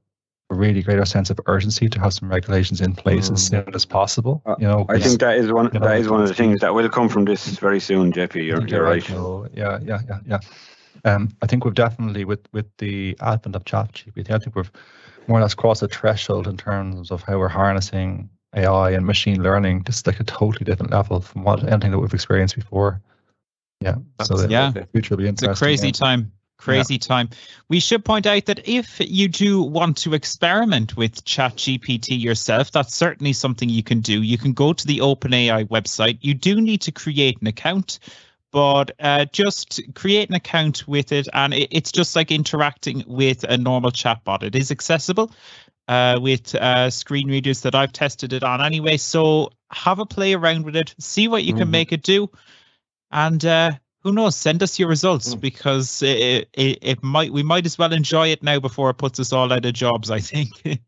[0.50, 4.42] really greater sense of urgency to have some regulations in place as soon as possible.
[4.46, 6.36] Uh, You know, I think that is one you know, that is one of the
[6.36, 8.36] things that will come from this very soon, JP.
[8.36, 9.04] I You're, think you're right.
[9.04, 10.40] So yeah, yeah, yeah, yeah.
[11.04, 14.72] Um, I think we've definitely with with the advent of ChatGPT, I think we've
[15.28, 19.42] more or less crossed a threshold in terms of how we're harnessing AI and machine
[19.42, 19.84] learning.
[19.84, 23.02] Just like a totally different level from what anything that we've experienced before.
[23.82, 23.96] Yeah.
[24.24, 24.72] So the Yeah.
[24.94, 25.94] future will be It's a crazy yeah.
[25.94, 26.32] time.
[26.58, 27.30] Crazy time.
[27.70, 32.96] We should point out that if you do want to experiment with ChatGPT yourself, that's
[32.96, 34.22] certainly something you can do.
[34.22, 36.18] You can go to the OpenAI website.
[36.22, 38.00] You do need to create an account,
[38.52, 43.44] but uh, just create an account with it, and it, it's just like interacting with
[43.44, 44.42] a normal chatbot.
[44.42, 45.32] It is accessible
[45.88, 48.98] uh, with uh, screen readers that I've tested it on anyway.
[48.98, 51.72] So have a play around with it, see what you can Mhm.
[51.72, 52.30] make it do,
[53.12, 53.72] and uh,
[54.06, 54.36] who knows?
[54.36, 55.42] Send us your results Mm.
[55.42, 59.20] because it, it it might we might as well enjoy it now before it puts
[59.20, 60.12] us all out of jobs.
[60.12, 60.52] I think.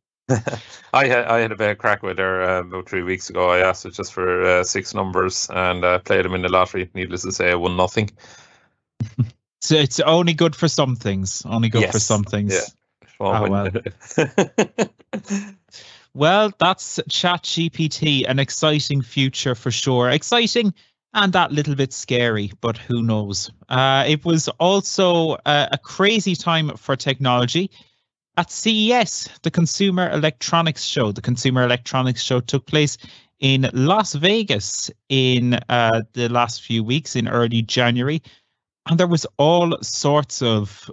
[0.94, 3.50] I had I had a bit of crack with her uh, about three weeks ago.
[3.50, 6.90] I asked her just for uh, six numbers and uh, played them in the lottery.
[6.94, 8.12] Needless to say, I won nothing.
[9.62, 11.44] so it's only good for some things.
[11.46, 12.54] Only good for some things.
[12.54, 12.62] yeah.
[13.20, 13.84] Oh, win.
[16.18, 20.10] Well, that's ChatGPT, an exciting future for sure.
[20.10, 20.74] Exciting
[21.14, 23.52] and that little bit scary, but who knows?
[23.70, 27.72] Uh, it was also uh, a crazy time for technology.
[28.38, 32.98] At CES, the Consumer Electronics Show, the Consumer Electronics Show took place
[33.40, 38.22] in Las Vegas in uh, the last few weeks in early January.
[38.88, 40.90] And there was all sorts of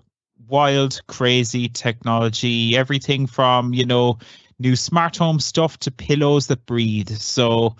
[0.48, 4.18] wild, crazy technology, everything from, you know,
[4.58, 7.10] new smart home stuff to pillows that breathe.
[7.10, 7.76] So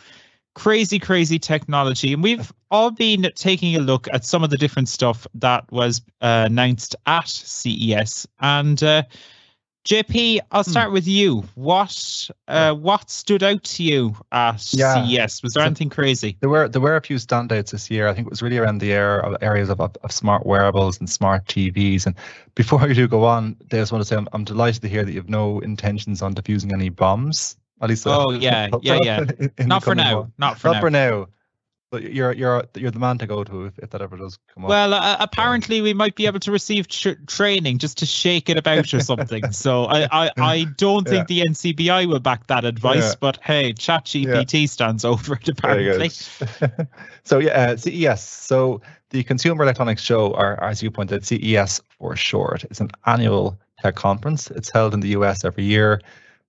[0.55, 2.13] crazy, crazy technology.
[2.13, 6.01] And we've all been taking a look at some of the different stuff that was
[6.21, 8.27] uh, announced at CES.
[8.41, 9.03] And uh,
[9.85, 11.45] JP, I'll start with you.
[11.57, 15.05] What uh, what stood out to you at Yeah.
[15.05, 15.43] CES?
[15.43, 16.39] Was there So- anything crazy?
[16.41, 18.09] There were there were a few standouts this year.
[18.09, 18.93] I think it was really around the
[19.43, 22.07] areas of, of, of smart wearables and smart TVs.
[22.07, 22.15] And
[22.55, 25.05] before you do go on, I just want to say I'm, I'm delighted to hear
[25.05, 27.57] that you have no intentions on defusing any bombs.
[27.81, 29.21] At least, Oh, yeah, yeah, yeah.
[29.39, 30.31] in- in Not for now.
[30.39, 30.81] Not for Not now.
[30.81, 31.27] for now.
[31.91, 34.65] But you're you're you're the man to go to if, if that ever does come
[34.65, 34.71] up.
[34.71, 38.57] Well, uh, apparently we might be able to receive tr- training just to shake it
[38.57, 39.53] about or something.
[39.53, 43.11] So I, I, I don't think the NCBI will back that advice.
[43.11, 43.15] Yeah.
[43.21, 46.09] But hey, ChatGPT stands over it apparently.
[47.25, 48.23] so yeah, uh, CES.
[48.29, 53.57] So the Consumer Electronics Show, or as you pointed, CES for short, it's an annual
[53.81, 54.51] tech conference.
[54.51, 56.01] It's held in the US every year,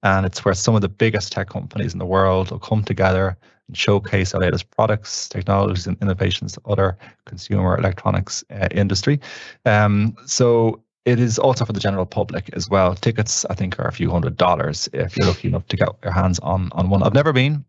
[0.06, 3.36] and it's where some of the biggest tech companies in the world will come together
[3.68, 6.96] and showcase their latest products, technologies, and innovations to other
[7.26, 9.20] consumer electronics uh, industry.
[9.66, 12.94] Um, so it is also for the general public as well.
[12.94, 16.14] Tickets, I think, are a few hundred dollars if you're lucky enough to get your
[16.14, 17.02] hands on on one.
[17.02, 17.66] I've never been.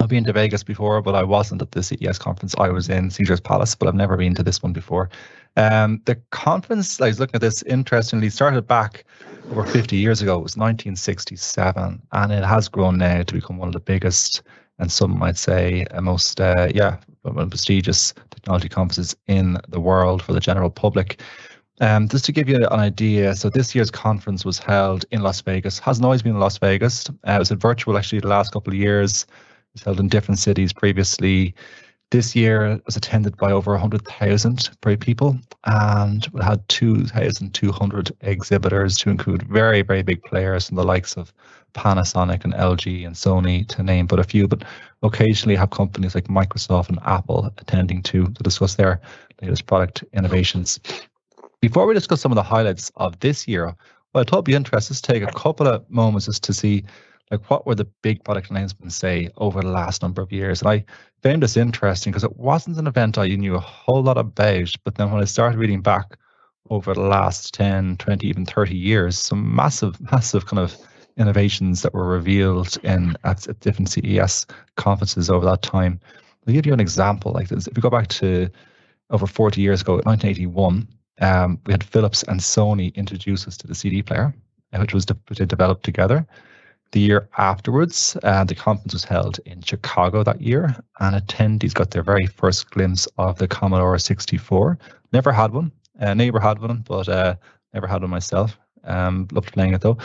[0.00, 2.54] I've been to Vegas before, but I wasn't at the CES conference.
[2.56, 5.10] I was in Caesar's Palace, but I've never been to this one before.
[5.56, 9.04] Um, the conference, I was looking at this, interestingly, started back
[9.50, 10.34] over 50 years ago.
[10.34, 14.42] It was 1967, and it has grown now to become one of the biggest,
[14.78, 20.32] and some might say, uh, most, uh, yeah, prestigious technology conferences in the world for
[20.32, 21.20] the general public.
[21.80, 25.40] Um, just to give you an idea, so this year's conference was held in Las
[25.40, 25.78] Vegas.
[25.78, 27.08] Hasn't always been in Las Vegas.
[27.08, 29.26] Uh, it was virtual actually the last couple of years.
[29.74, 31.54] It's held in different cities previously.
[32.10, 39.10] This year was attended by over 100,000 brave people and we had 2,200 exhibitors to
[39.10, 41.34] include very, very big players from the likes of
[41.74, 44.64] Panasonic and LG and Sony to name but a few, but
[45.02, 49.02] occasionally have companies like Microsoft and Apple attending to, to discuss their
[49.42, 50.80] latest product innovations.
[51.60, 53.74] Before we discuss some of the highlights of this year,
[54.12, 56.84] what I thought would be interesting to take a couple of moments just to see
[57.30, 60.62] like what were the big product announcements say over the last number of years.
[60.62, 60.84] And I
[61.22, 64.94] found this interesting because it wasn't an event I knew a whole lot about, but
[64.94, 66.16] then when I started reading back
[66.70, 70.76] over the last 10, 20, even 30 years, some massive, massive kind of
[71.16, 76.00] innovations that were revealed in at, at different CES conferences over that time.
[76.46, 77.32] I'll give you an example.
[77.32, 77.66] Like this.
[77.66, 78.48] If we go back to
[79.10, 80.88] over 40 years ago, 1981,
[81.20, 84.34] um, we had Philips and Sony introduce us to the CD player,
[84.72, 86.26] uh, which was de- developed together.
[86.92, 91.90] The year afterwards, uh, the conference was held in Chicago that year, and attendees got
[91.90, 94.78] their very first glimpse of the Commodore 64.
[95.12, 95.70] Never had one.
[96.00, 97.34] Uh, neighbor had one, but uh,
[97.74, 98.58] never had one myself.
[98.84, 99.98] Um, loved playing it though.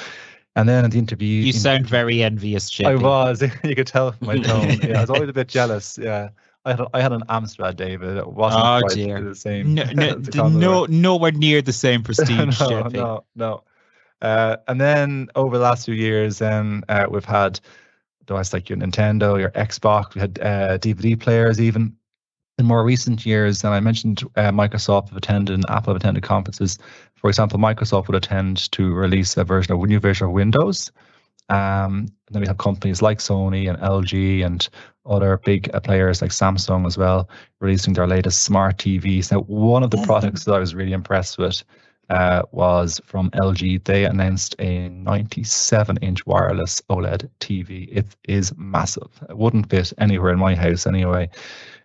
[0.55, 2.85] And then in the interview, You in- sound very envious, JP.
[2.87, 3.41] I was.
[3.63, 4.79] You could tell from my tone.
[4.83, 5.97] Yeah, I was always a bit jealous.
[6.01, 6.29] Yeah,
[6.65, 8.17] I had I had an Amstrad, David.
[8.17, 9.21] It wasn't Oh, quite dear.
[9.21, 9.73] the same.
[9.73, 13.63] No, no, no, nowhere near the same prestige, no, no, no.
[14.23, 17.59] Uh, and then over the last few years, then uh, we've had
[18.25, 20.15] devices like your Nintendo, your Xbox.
[20.15, 21.95] We had uh, DVD players even.
[22.59, 26.21] In more recent years, and I mentioned uh, Microsoft have attended and Apple have attended
[26.21, 26.77] conferences.
[27.15, 30.91] For example, Microsoft would attend to release a version of new version of Windows.
[31.49, 34.69] Um, and then we have companies like Sony and LG and
[35.07, 37.27] other big uh, players like Samsung as well
[37.59, 39.31] releasing their latest smart TVs.
[39.31, 41.63] Now, one of the products that I was really impressed with
[42.09, 43.83] uh, was from LG.
[43.83, 47.87] They announced a 97 inch wireless OLED TV.
[47.91, 49.09] It is massive.
[49.29, 51.29] It wouldn't fit anywhere in my house anyway.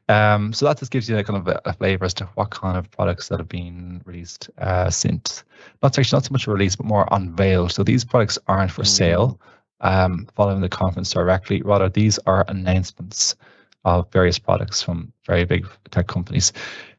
[0.09, 2.51] Um, so that just gives you a kind of a, a flavor as to what
[2.51, 5.45] kind of products that have been released uh, since.
[5.83, 7.73] Not actually not so much released, but more unveiled.
[7.73, 9.39] So these products aren't for sale
[9.81, 11.63] um, following the conference directly.
[11.63, 13.37] Rather, these are announcements
[13.85, 16.53] of various products from very big tech companies.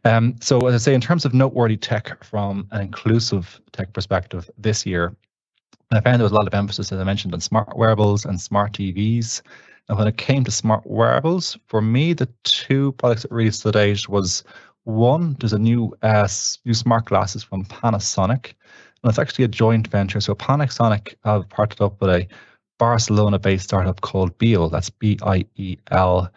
[0.05, 4.49] Um, so, as I say, in terms of noteworthy tech from an inclusive tech perspective
[4.57, 5.15] this year,
[5.91, 8.39] I found there was a lot of emphasis, as I mentioned, on smart wearables and
[8.39, 9.41] smart TVs.
[9.87, 13.75] And when it came to smart wearables, for me, the two products that really stood
[13.75, 14.43] out was
[14.83, 16.27] one, there's a new uh,
[16.63, 18.53] new smart glasses from Panasonic,
[19.03, 20.21] and it's actually a joint venture.
[20.21, 22.27] So Panasonic have partnered up with a
[22.77, 24.69] Barcelona-based startup called Biel.
[24.69, 26.31] That's B-I-E-L.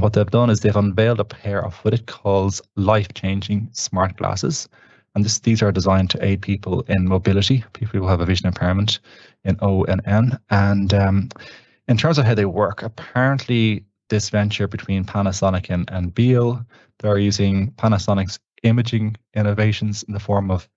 [0.00, 4.68] What they've done is they've unveiled a pair of what it calls life-changing smart glasses.
[5.14, 8.46] And this, these are designed to aid people in mobility, people who have a vision
[8.46, 9.00] impairment
[9.44, 10.38] in O and N.
[10.50, 11.30] And um,
[11.88, 16.64] in terms of how they work, apparently this venture between Panasonic and, and Biel,
[17.00, 20.68] they're using Panasonic's imaging innovations in the form of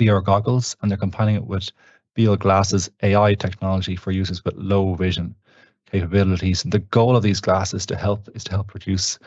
[0.00, 1.70] VR goggles, and they're combining it with
[2.14, 5.34] Biel Glasses AI technology for users with low vision
[5.90, 6.64] capabilities.
[6.64, 9.18] And the goal of these glasses to help is to help reduce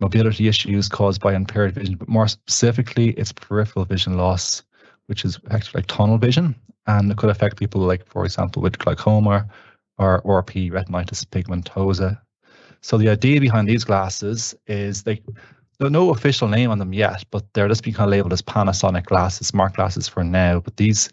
[0.00, 4.62] mobility issues caused by impaired vision, but more specifically, it's peripheral vision loss,
[5.06, 6.54] which is actually like tunnel vision,
[6.86, 9.46] and it could affect people like, for example, with glaucoma
[9.98, 12.20] or RP retinitis pigmentosa.
[12.82, 15.22] So the idea behind these glasses is they
[15.78, 18.40] there's no official name on them yet, but they're just being kind of labeled as
[18.40, 20.60] Panasonic glasses, smart glasses for now.
[20.60, 21.10] But these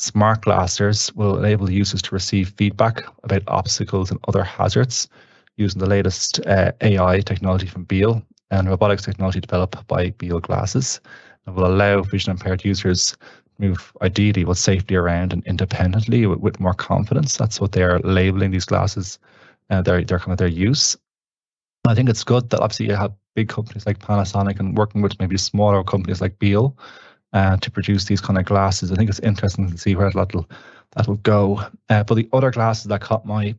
[0.00, 5.08] smart glasses will enable users to receive feedback about obstacles and other hazards
[5.56, 11.00] using the latest uh, AI technology from Biel and robotics technology developed by Biel Glasses
[11.46, 13.16] and will allow vision impaired users
[13.58, 17.36] move ideally with safety around and independently with, with more confidence.
[17.36, 19.18] That's what they're labeling these glasses,
[19.68, 20.96] uh, their, their kind of their use.
[21.86, 25.18] I think it's good that obviously you have big companies like Panasonic and working with
[25.20, 26.76] maybe smaller companies like Biel
[27.32, 28.90] uh, to produce these kind of glasses.
[28.90, 30.48] I think it's interesting to see where that'll
[30.96, 31.60] that'll go.
[31.88, 33.54] Uh, but the other glasses that caught my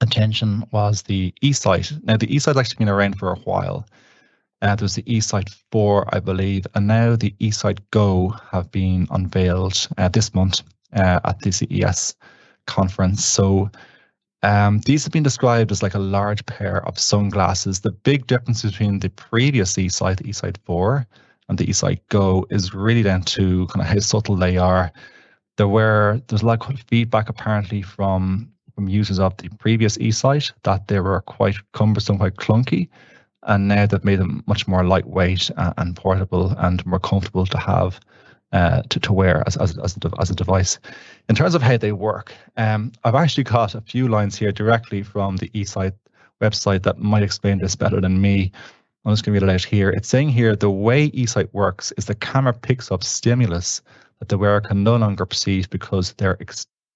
[0.00, 2.02] attention was the eSight.
[2.04, 3.86] Now the eSight's actually been around for a while.
[4.60, 9.06] Uh, there was the eSight 4, I believe, and now the eSight Go have been
[9.10, 10.62] unveiled uh, this month
[10.94, 12.16] uh, at the CES
[12.66, 13.24] conference.
[13.24, 13.70] So
[14.42, 17.80] um, these have been described as like a large pair of sunglasses.
[17.80, 21.06] The big difference between the previous eSight, the eSight 4,
[21.48, 24.92] and the eSight Go is really down to kind of how subtle they are.
[25.56, 30.52] There were there's a lot of feedback apparently from from users of the previous eSight
[30.62, 32.88] that they were quite cumbersome, quite clunky,
[33.42, 37.58] and now they've made them much more lightweight and, and portable and more comfortable to
[37.58, 37.98] have
[38.52, 40.78] uh, to, to wear as, as, as, a, as a device.
[41.28, 45.02] In terms of how they work, um, I've actually got a few lines here directly
[45.02, 45.92] from the eSight
[46.40, 48.52] website that might explain this better than me.
[49.08, 49.88] I'm just going to read it out here.
[49.88, 53.80] It's saying here the way eSight works is the camera picks up stimulus
[54.18, 56.36] that the wearer can no longer perceive because their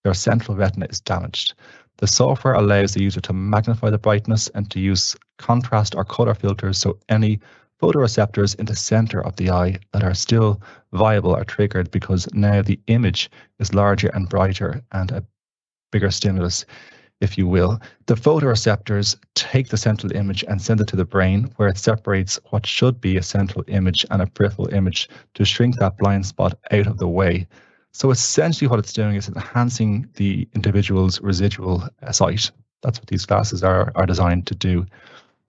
[0.04, 1.54] their central retina is damaged.
[1.96, 6.34] The software allows the user to magnify the brightness and to use contrast or color
[6.34, 7.40] filters so any
[7.80, 10.60] photoreceptors in the center of the eye that are still
[10.92, 15.24] viable are triggered because now the image is larger and brighter and a
[15.90, 16.66] bigger stimulus,
[17.22, 17.80] if you will.
[18.06, 22.38] The photoreceptors take the central image and send it to the brain, where it separates
[22.50, 26.58] what should be a central image and a peripheral image to shrink that blind spot
[26.70, 27.46] out of the way.
[27.92, 32.50] So essentially, what it's doing is enhancing the individual's residual sight.
[32.82, 34.86] That's what these glasses are are designed to do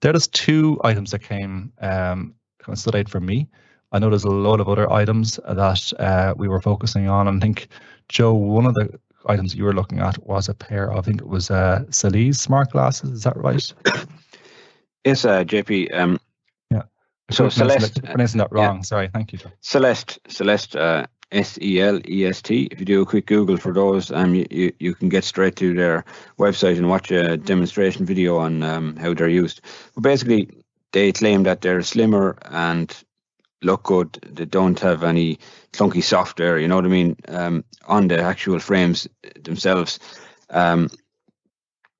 [0.04, 3.48] there are just two items that came um, kind of stood out for me.
[3.90, 7.26] I know there's a lot of other items that uh, we were focusing on.
[7.26, 7.68] I think,
[8.10, 11.20] Joe, one of the items you were looking at was a pair of, I think
[11.20, 13.10] it was uh, Celees smart glasses.
[13.10, 13.72] Is that right?
[15.04, 15.94] Yes, uh, JP.
[15.94, 16.18] Um,
[16.70, 16.84] yeah.
[17.30, 18.02] So Celeste.
[18.02, 18.76] Pronouncing that wrong.
[18.76, 18.82] Yeah.
[18.82, 19.10] Sorry.
[19.12, 19.50] Thank you, Joe.
[19.60, 20.18] Celeste.
[20.28, 20.76] Celeste.
[20.76, 22.68] Uh, S E L E S T.
[22.70, 25.56] If you do a quick Google for those, um, you, you, you can get straight
[25.56, 26.04] to their
[26.38, 29.60] website and watch a demonstration video on um, how they're used.
[29.94, 30.48] But basically,
[30.92, 32.94] they claim that they're slimmer and
[33.62, 34.12] look good.
[34.30, 35.38] They don't have any
[35.72, 39.08] clunky software, you know what I mean, um, on the actual frames
[39.42, 39.98] themselves.
[40.50, 40.90] Um,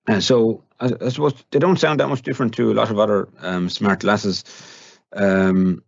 [0.07, 2.98] and so I, I, suppose they don't sound that much different to a lot of
[2.98, 4.44] other um, smart glasses.
[5.12, 5.82] Um,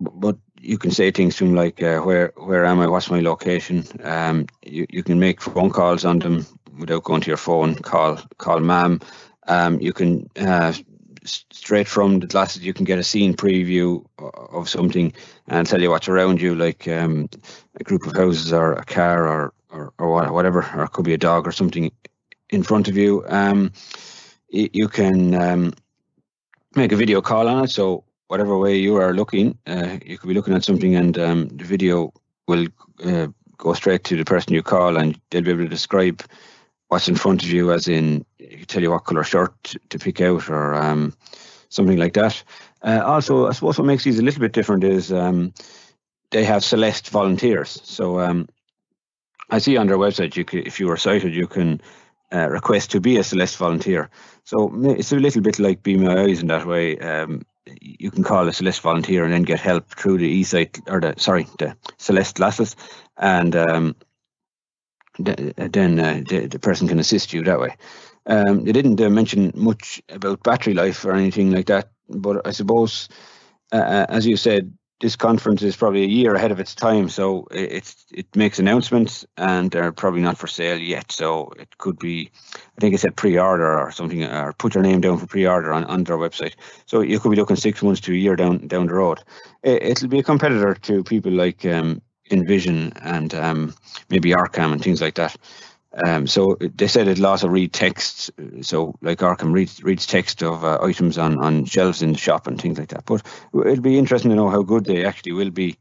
[0.00, 2.86] but you can say things to them like, uh, "Where where am I?
[2.86, 6.46] What's my location?" Um, you you can make phone calls on them
[6.78, 7.74] without going to your phone.
[7.74, 9.00] Call call ma'am.
[9.46, 10.72] Um, you can uh,
[11.24, 15.12] straight from the glasses you can get a scene preview of something
[15.48, 17.28] and tell you what's around you, like um,
[17.76, 21.14] a group of houses or a car or or, or whatever, or it could be
[21.14, 21.92] a dog or something
[22.50, 23.24] in front of you.
[23.28, 23.72] Um,
[24.48, 25.72] you can um,
[26.74, 27.70] make a video call on it.
[27.70, 31.48] So whatever way you are looking, uh, you could be looking at something and um,
[31.48, 32.12] the video
[32.48, 32.66] will
[33.04, 36.22] uh, go straight to the person you call and they'll be able to describe
[36.90, 38.26] what's in front of you, as in
[38.66, 41.14] tell you what color shirt to pick out or um,
[41.68, 42.42] something like that.
[42.82, 45.54] Uh, also, I suppose what makes these a little bit different is um,
[46.30, 47.80] they have Celeste volunteers.
[47.84, 48.48] So um,
[49.50, 51.80] I see on their website, you if you are sighted, you can
[52.32, 54.10] uh, request to be a Celeste volunteer.
[54.42, 56.98] So it's a little bit like Be My Eyes in that way.
[56.98, 57.42] Um,
[57.80, 61.14] you can call a Celeste volunteer and then get help through the eSight or the
[61.18, 62.74] sorry the Celeste glasses,
[63.16, 63.94] and um,
[65.18, 67.76] then uh, the, the person can assist you that way.
[68.26, 72.52] Um, they didn't uh, mention much about battery life or anything like that, but I
[72.52, 73.08] suppose,
[73.72, 77.08] uh, uh as you said, this conference is probably a year ahead of its time,
[77.08, 81.10] so it's it makes announcements and they're probably not for sale yet.
[81.10, 85.00] So it could be, I think it said pre-order or something, or put your name
[85.00, 86.54] down for pre-order on, on their website.
[86.84, 89.20] So you could be looking six months to a year down down the road.
[89.62, 93.74] It, will be a competitor to people like um, Envision and um,
[94.08, 95.36] maybe OrCam and things like that.
[96.06, 98.30] Um, so they said it also read text.
[98.62, 102.46] So like OrCam reads reads text of uh, items on, on shelves in the shop
[102.46, 103.04] and things like that.
[103.06, 105.76] But it'll be interesting to know how good they actually will be.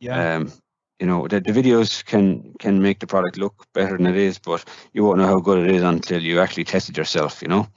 [0.00, 0.36] Yeah.
[0.36, 0.52] Um,
[0.98, 4.38] you know the, the videos can can make the product look better than it is,
[4.38, 7.42] but you won't know how good it is until you actually test it yourself.
[7.42, 7.68] You know.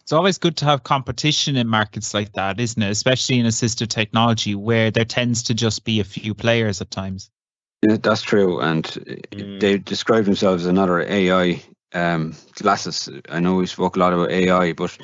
[0.00, 2.90] It's always good to have competition in markets like that, isn't it?
[2.90, 7.30] Especially in assistive technology, where there tends to just be a few players at times.
[7.82, 9.60] Yeah, that's true, and mm.
[9.60, 11.62] they describe themselves as another AI
[11.94, 13.08] um, glasses.
[13.30, 14.96] I know we spoke a lot about AI, but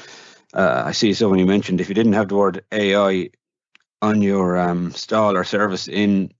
[0.52, 3.30] uh, I see somebody mentioned if you didn't have the word AI
[4.02, 6.32] on your um, stall or service in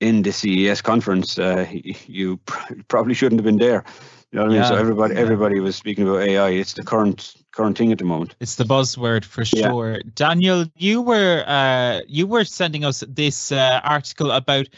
[0.00, 1.66] in the CES conference, uh,
[2.06, 2.38] you
[2.88, 3.84] probably shouldn't have been there.
[4.30, 4.64] You know what I mean?
[4.68, 5.20] so everybody yeah.
[5.20, 6.50] everybody was speaking about AI.
[6.50, 8.34] It's the current current thing at the moment.
[8.40, 9.92] It's the buzzword for sure.
[9.92, 10.10] Yeah.
[10.14, 14.68] Daniel, you were uh, you were sending us this uh, article about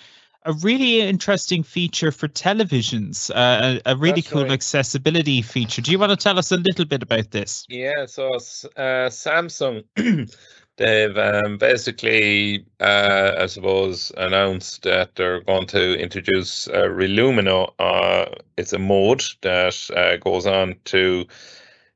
[0.44, 4.52] a really interesting feature for televisions, uh, a, a, really That's cool right.
[4.52, 5.82] accessibility feature.
[5.82, 7.66] Do you want to tell us a little bit about this?
[7.68, 9.84] Yeah, so uh, Samsung,
[10.76, 17.72] they've um, basically, uh, I suppose, announced that they're going to introduce uh, Relumino.
[17.78, 18.26] Uh,
[18.56, 21.26] it's a mode that uh, goes on to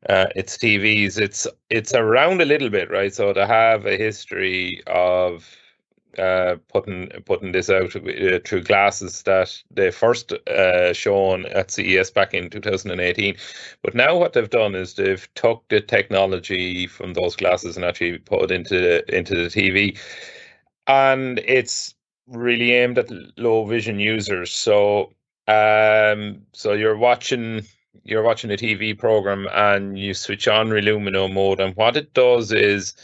[0.08, 1.18] uh, its TVs.
[1.18, 3.14] It's it's around a little bit, right?
[3.14, 5.48] So to have a history of
[6.18, 12.10] uh, putting putting this out uh, through glasses that they first uh, shown at CES
[12.10, 13.36] back in 2018.
[13.82, 18.18] But now what they've done is they've took the technology from those glasses and actually
[18.18, 19.98] put it into the, into the TV,
[20.86, 21.94] and it's
[22.26, 24.52] really aimed at low vision users.
[24.52, 25.12] So
[25.46, 27.62] um, so you're watching
[28.04, 32.52] you're watching a TV program and you switch on Relumino mode, and what it does
[32.52, 32.94] is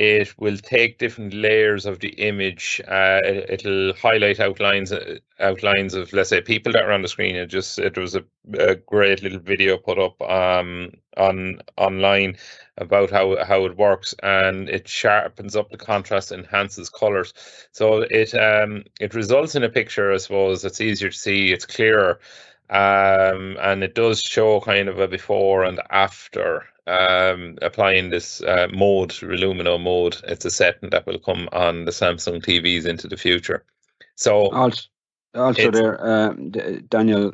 [0.00, 2.80] it will take different layers of the image.
[2.88, 7.08] Uh, it, will highlight outlines uh, outlines of let's say people that are on the
[7.08, 7.36] screen.
[7.36, 8.24] It just it was a,
[8.58, 12.38] a great little video put up um, on online
[12.78, 17.34] about how how it works, and it sharpens up the contrast, enhances colors.
[17.72, 21.52] So it um, it results in a picture, I suppose, It's easier to see.
[21.52, 22.20] It's clearer.
[22.70, 28.68] Um, and it does show kind of a before and after um, applying this uh,
[28.72, 30.16] mode, Relumino mode.
[30.24, 33.64] It's a setting that will come on the Samsung TVs into the future.
[34.16, 34.82] So also,
[35.34, 36.34] also there, uh,
[36.88, 37.32] Daniel.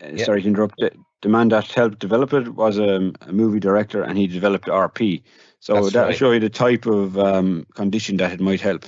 [0.00, 0.24] Uh, yeah.
[0.24, 0.76] Sorry to interrupt.
[0.78, 4.66] The, the man that helped develop it was a, a movie director, and he developed
[4.66, 5.22] RP.
[5.60, 6.16] So that'll right.
[6.16, 8.84] show you the type of um, condition that it might help.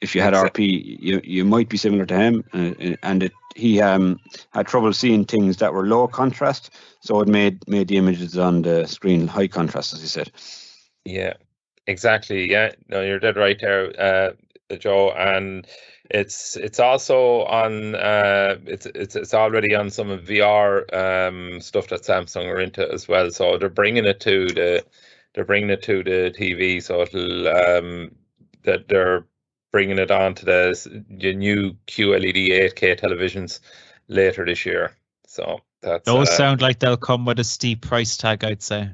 [0.00, 0.34] If you had.
[0.34, 4.20] RP, you you might be similar to him, uh, and it he um,
[4.52, 6.70] had trouble seeing things that were low contrast,
[7.00, 10.30] so it made made the images on the screen high contrast, as he said.
[11.04, 11.34] Yeah,
[11.86, 12.50] exactly.
[12.50, 15.10] Yeah, no, you're dead right there, uh, Joe.
[15.12, 15.66] And
[16.10, 21.88] it's it's also on uh, it's it's it's already on some of VR um, stuff
[21.88, 23.30] that Samsung are into as well.
[23.30, 24.84] So they're bringing it to the
[25.34, 26.82] they're bringing it to the TV.
[26.82, 28.10] So it'll um,
[28.64, 29.24] that they're
[29.76, 33.60] bringing it on to the, the new QLED 8K televisions
[34.08, 34.96] later this year.
[35.26, 38.42] So that's those uh, sound like they'll come with a steep price tag.
[38.42, 38.88] I'd say.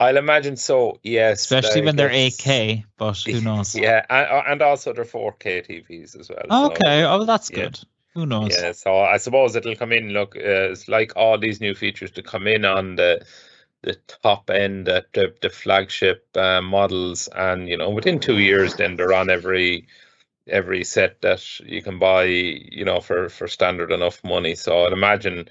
[0.00, 0.98] I'll imagine so.
[1.04, 3.76] Yes, especially like when they're 8K, but who knows?
[3.76, 6.66] Yeah, and, and also they're 4K TVs as well.
[6.70, 7.78] Okay, so, oh, that's good.
[7.78, 7.84] Yeah.
[8.14, 8.56] Who knows?
[8.60, 10.08] Yeah, so I suppose it'll come in.
[10.08, 13.24] Look, uh, it's like all these new features to come in on the
[13.82, 18.74] the top end, uh, the the flagship uh, models, and you know within two years,
[18.74, 19.86] then they're on every
[20.46, 24.54] every set that you can buy, you know, for for standard enough money.
[24.54, 25.48] So I'd imagine,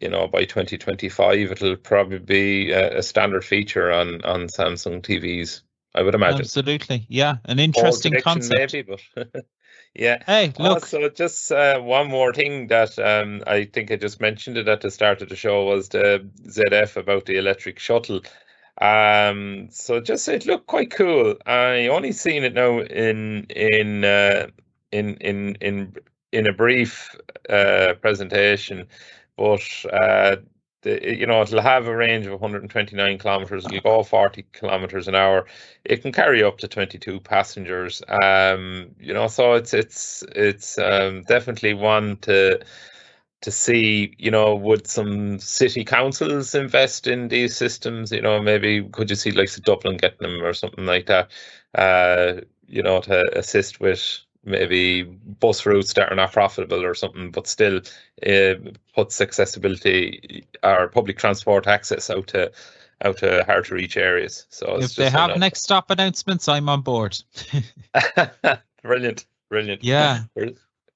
[0.00, 5.62] you know, by 2025, it'll probably be a, a standard feature on on Samsung TVs.
[5.94, 6.40] I would imagine.
[6.40, 8.74] Absolutely, yeah, an interesting concept.
[8.74, 8.82] Maybe,
[9.14, 9.28] but
[9.94, 10.22] yeah.
[10.26, 10.82] Hey, look.
[10.82, 14.80] Also, just uh, one more thing that um, I think I just mentioned it at
[14.80, 18.20] the start of the show was the ZF about the electric shuttle.
[18.80, 21.36] Um, so just it looked quite cool.
[21.46, 24.48] I only seen it now in in uh,
[24.90, 25.94] in in in
[26.32, 27.14] in a brief
[27.48, 28.88] uh, presentation,
[29.36, 30.36] but uh,
[30.84, 33.64] the, you know it'll have a range of 129 kilometers.
[33.66, 35.46] It'll go 40 kilometers an hour.
[35.84, 38.02] It can carry up to 22 passengers.
[38.22, 42.60] Um, you know, so it's it's it's um, definitely one to
[43.40, 48.10] to see, you know, would some city councils invest in these systems?
[48.12, 51.30] You know, maybe could you see like Dublin getting them or something like that?
[51.74, 57.30] Uh, you know, to assist with maybe bus routes that are not profitable or something,
[57.30, 57.80] but still
[58.26, 58.54] uh,
[58.94, 62.52] puts accessibility or public transport access out to
[63.02, 64.46] out to hard to reach areas.
[64.50, 67.18] So if they have next stop announcements, I'm on board.
[68.82, 69.82] brilliant, brilliant.
[69.82, 70.24] Yeah,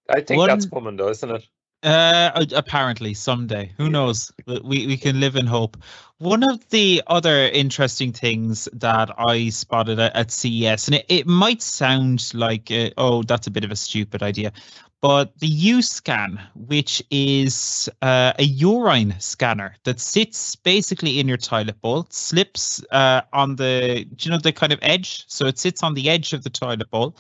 [0.09, 1.47] I think One, that's coming though, isn't it?
[1.85, 3.73] Uh, apparently someday.
[3.77, 4.33] Who knows?
[4.47, 5.77] We we can live in hope.
[6.19, 11.27] One of the other interesting things that I spotted at, at CES, and it, it
[11.29, 14.53] might sound like, uh, oh, that's a bit of a stupid idea,
[15.01, 21.81] but the U-Scan, which is uh, a urine scanner that sits basically in your toilet
[21.81, 25.25] bowl, slips uh, on the, you know, the kind of edge.
[25.29, 27.17] So it sits on the edge of the toilet bowl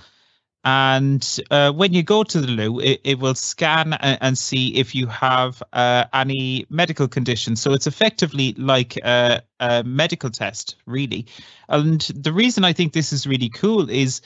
[0.64, 4.74] and uh, when you go to the loo, it, it will scan and, and, see
[4.76, 7.60] if you have uh, any medical conditions.
[7.60, 11.26] So it's effectively like a, a, medical test, really.
[11.68, 14.20] And the reason I think this is really cool is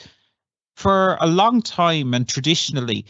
[0.75, 3.05] for a long time and traditionally,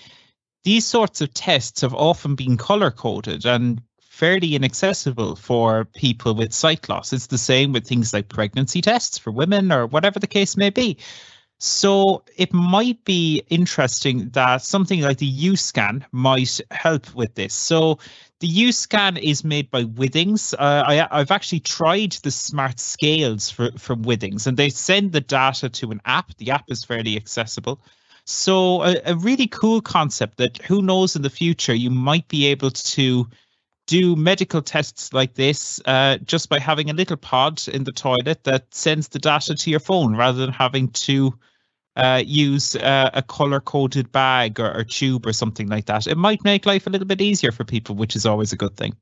[0.64, 6.54] these sorts of tests have often been color coded and fairly inaccessible for people with
[6.54, 7.14] sight loss.
[7.14, 10.70] It's the same with things like pregnancy tests for women or whatever the case may
[10.70, 10.98] be.
[11.66, 17.54] So it might be interesting that something like the U-Scan might help with this.
[17.54, 18.00] So
[18.42, 20.54] the U-Scan is made by Withings.
[20.54, 25.22] Uh, I, have actually tried the smart scales for, from Withings, and they send the
[25.22, 26.36] data to an app.
[26.36, 27.80] The app is fairly accessible.
[28.26, 32.48] So a, a really cool concept that who knows in the future you might be
[32.48, 33.30] able to
[33.88, 38.44] do medical tests like this uh, just by having a little pod in the toilet
[38.44, 41.34] that sends the data to your phone rather than having to
[41.96, 46.08] uh, use uh, a color coded bag or, or tube or something like that.
[46.08, 48.76] It might make life a little bit easier for people, which is always a good
[48.76, 48.96] thing.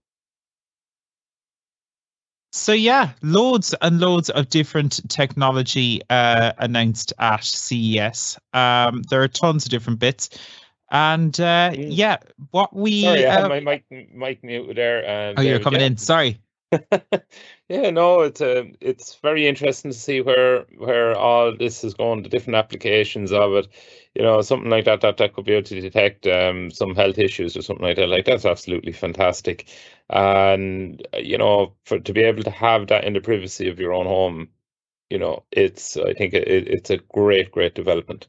[2.54, 8.38] So yeah, loads and loads of different technology uh, announced at CES.
[8.54, 10.38] Um, there are tons of different bits,
[10.92, 12.18] and uh, yeah,
[12.50, 15.30] what we sorry, I have uh, my mic mic mute there.
[15.30, 15.96] Um, oh, you're coming in.
[15.96, 16.40] Sorry.
[17.70, 21.94] yeah, no, it's a, uh, it's very interesting to see where where all this is
[21.94, 23.68] going, the different applications of it.
[24.16, 27.18] You know, something like that that, that could be able to detect um, some health
[27.18, 28.08] issues or something like that.
[28.08, 29.68] Like that's absolutely fantastic.
[30.10, 33.94] And you know, for to be able to have that in the privacy of your
[33.94, 34.50] own home,
[35.10, 38.28] you know, it's I think it, it's a great, great development.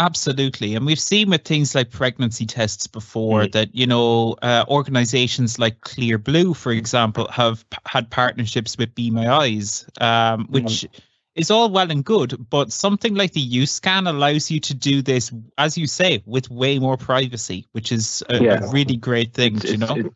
[0.00, 0.74] Absolutely.
[0.74, 3.52] And we've seen with things like pregnancy tests before mm.
[3.52, 9.10] that, you know, uh, organizations like Clearblue, for example, have p- had partnerships with Be
[9.10, 10.88] My Eyes, um, which mm.
[11.34, 12.48] is all well and good.
[12.48, 16.78] But something like the U-Scan allows you to do this, as you say, with way
[16.78, 18.64] more privacy, which is a, yeah.
[18.64, 19.94] a really great thing, it's, you know?
[19.94, 20.06] It,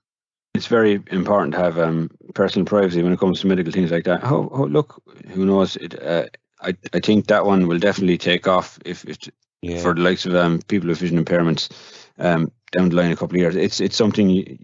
[0.55, 4.05] it's very important to have um, personal privacy when it comes to medical things like
[4.05, 4.25] that.
[4.25, 5.77] Oh, oh look, who knows?
[5.77, 6.25] It, uh,
[6.63, 9.19] I, I think that one will definitely take off if, if
[9.65, 9.81] yeah.
[9.81, 11.71] for the likes of um, people with vision impairments
[12.19, 13.57] um, down the line a couple of years.
[13.57, 14.59] It's it's something you,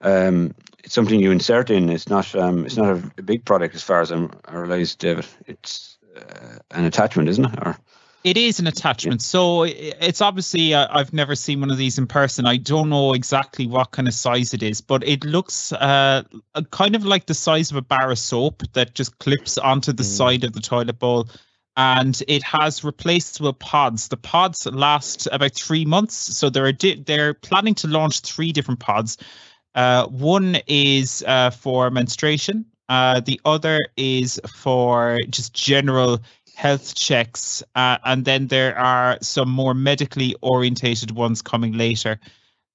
[0.00, 0.54] um,
[0.84, 1.90] it's something you insert in.
[1.90, 5.26] It's not um, it's not a, big product as far as I'm, I realize, David.
[5.46, 7.58] It's uh, an attachment, isn't it?
[7.62, 7.76] Or
[8.24, 9.22] it is an attachment.
[9.22, 12.46] So it's obviously uh, I've never seen one of these in person.
[12.46, 16.24] I don't know exactly what kind of size it is, but it looks uh,
[16.70, 20.02] kind of like the size of a bar of soap that just clips onto the
[20.02, 20.16] mm.
[20.16, 21.28] side of the toilet bowl
[21.78, 24.08] and it has replaced replaceable pods.
[24.08, 28.80] The pods last about three months, so they're di- they're planning to launch three different
[28.80, 29.16] pods.
[29.76, 32.66] Uh, one is uh, for menstruation.
[32.88, 36.20] Uh, the other is for just general
[36.56, 42.18] health checks, uh, and then there are some more medically orientated ones coming later.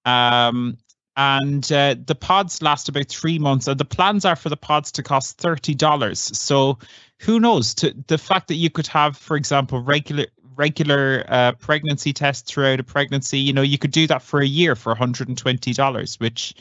[0.06, 0.78] Um,
[1.16, 4.92] and uh, the pods last about three months, and the plans are for the pods
[4.94, 6.20] to cost thirty dollars.
[6.20, 6.80] So
[7.20, 7.74] who knows?
[7.76, 12.80] To the fact that you could have, for example, regular regular uh, pregnancy tests throughout
[12.80, 16.54] a pregnancy, you know, you could do that for a year for $120, which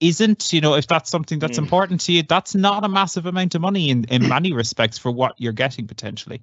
[0.00, 1.62] isn't, you know, if that's something that's mm.
[1.62, 5.10] important to you, that's not a massive amount of money in, in many respects for
[5.10, 6.42] what you're getting potentially.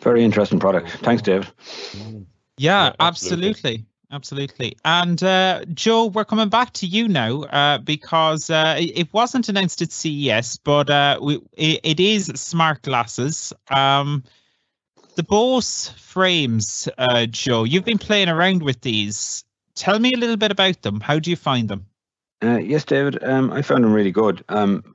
[0.00, 0.90] Very interesting product.
[1.02, 1.52] Thanks, Dave.
[1.92, 2.20] Yeah,
[2.56, 3.50] yeah absolutely.
[3.50, 4.76] absolutely absolutely.
[4.84, 9.82] And uh, Joe, we're coming back to you now uh, because uh, it wasn't announced
[9.82, 13.52] at CES, but uh, we, it, it is smart glasses.
[13.70, 14.24] Um,
[15.16, 19.44] the Bose frames, uh, Joe, you've been playing around with these.
[19.74, 21.00] Tell me a little bit about them.
[21.00, 21.86] How do you find them?
[22.42, 24.44] Uh, yes, David, um, I found them really good.
[24.48, 24.94] Um,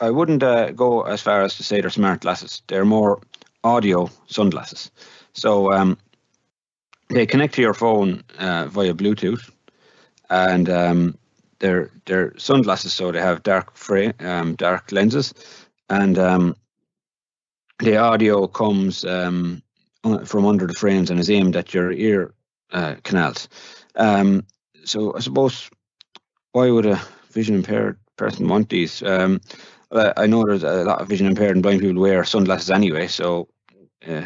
[0.00, 0.40] I wouldn't
[0.76, 2.62] go as far as to say they're smart glasses.
[2.66, 3.20] They're more
[3.64, 4.90] audio sunglasses.
[5.32, 5.98] So um,
[7.12, 9.50] they connect to your phone uh, via Bluetooth,
[10.30, 11.18] and um,
[11.58, 15.34] they're they're sunglasses, so they have dark frame, um, dark lenses,
[15.88, 16.56] and um,
[17.78, 19.62] the audio comes um,
[20.24, 22.34] from under the frames and is aimed at your ear
[22.72, 23.48] uh, canals.
[23.96, 24.46] Um,
[24.84, 25.70] so I suppose
[26.52, 27.00] why would a
[27.30, 29.02] vision impaired person want these?
[29.02, 29.40] Um,
[29.92, 33.48] I know there's a lot of vision impaired and blind people wear sunglasses anyway, so
[34.08, 34.22] uh,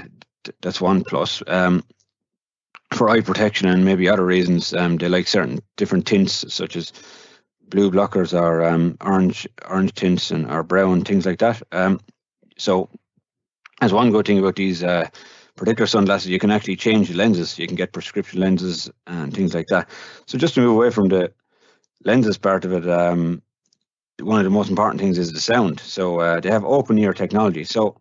[0.62, 1.42] that's one plus.
[1.48, 1.82] Um,
[2.92, 4.72] for eye protection and maybe other reasons.
[4.74, 6.92] Um, they like certain different tints, such as
[7.68, 11.62] blue blockers or um, orange orange tints and or brown things like that.
[11.72, 12.00] Um,
[12.58, 12.88] so,
[13.80, 15.08] as one good thing about these uh,
[15.56, 17.58] particular sunglasses, you can actually change the lenses.
[17.58, 19.88] You can get prescription lenses and things like that.
[20.26, 21.32] So, just to move away from the
[22.04, 23.42] lenses part of it, um,
[24.20, 25.80] one of the most important things is the sound.
[25.80, 27.64] So uh, they have open ear technology.
[27.64, 28.00] So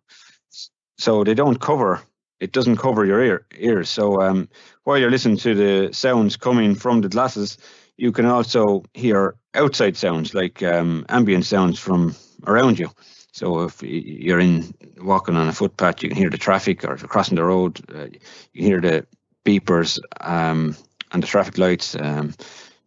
[0.98, 2.00] so they don't cover
[2.40, 3.88] it doesn't cover your ear ears.
[3.88, 4.48] So um,
[4.84, 7.58] while you're listening to the sounds coming from the glasses,
[7.96, 12.14] you can also hear outside sounds like um, ambient sounds from
[12.46, 12.90] around you.
[13.32, 17.02] So if you're in walking on a footpath, you can hear the traffic, or if
[17.02, 18.20] you're crossing the road, uh, you
[18.54, 19.06] can hear the
[19.44, 20.74] beepers um,
[21.12, 22.34] and the traffic lights, um,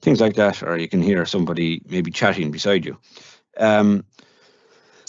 [0.02, 2.98] things like that, or you can hear somebody maybe chatting beside you.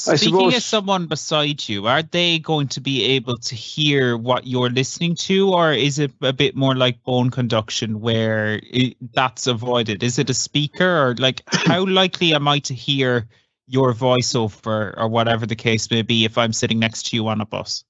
[0.01, 4.47] Speaking suppose, of someone beside you, are they going to be able to hear what
[4.47, 9.47] you're listening to, or is it a bit more like bone conduction where it, that's
[9.47, 10.03] avoided?
[10.03, 13.29] Is it a speaker, or like how likely am I to hear
[13.67, 17.43] your voiceover, or whatever the case may be, if I'm sitting next to you on
[17.43, 17.85] a bus?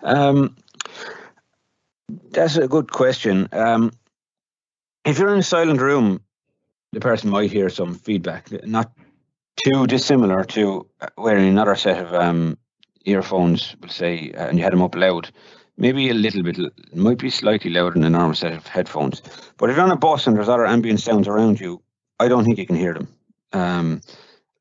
[0.00, 0.56] Um,
[2.30, 3.50] that's a good question.
[3.52, 3.92] Um,
[5.04, 6.22] if you're in a silent room,
[6.94, 8.90] the person might hear some feedback, not
[9.56, 12.58] too dissimilar to uh, wearing another set of um,
[13.04, 15.30] earphones, we'll say, uh, and you had them up loud.
[15.76, 16.58] Maybe a little bit,
[16.94, 19.22] might be slightly louder than a normal set of headphones.
[19.56, 21.82] But if you're on a bus and there's other ambient sounds around you,
[22.20, 23.08] I don't think you can hear them.
[23.52, 24.00] Um,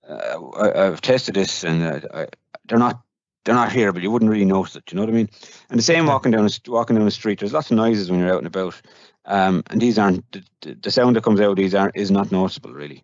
[0.08, 2.28] uh, I, have tested this, and uh, I,
[2.66, 3.02] they're not
[3.46, 4.92] they're not here, but you wouldn't really notice it.
[4.92, 5.30] You know what I mean?
[5.70, 7.40] And the same walking down walking down the street.
[7.40, 8.82] There's lots of noises when you're out and about,
[9.26, 11.58] um, and these aren't the, the sound that comes out.
[11.58, 13.04] These aren't is not noticeable really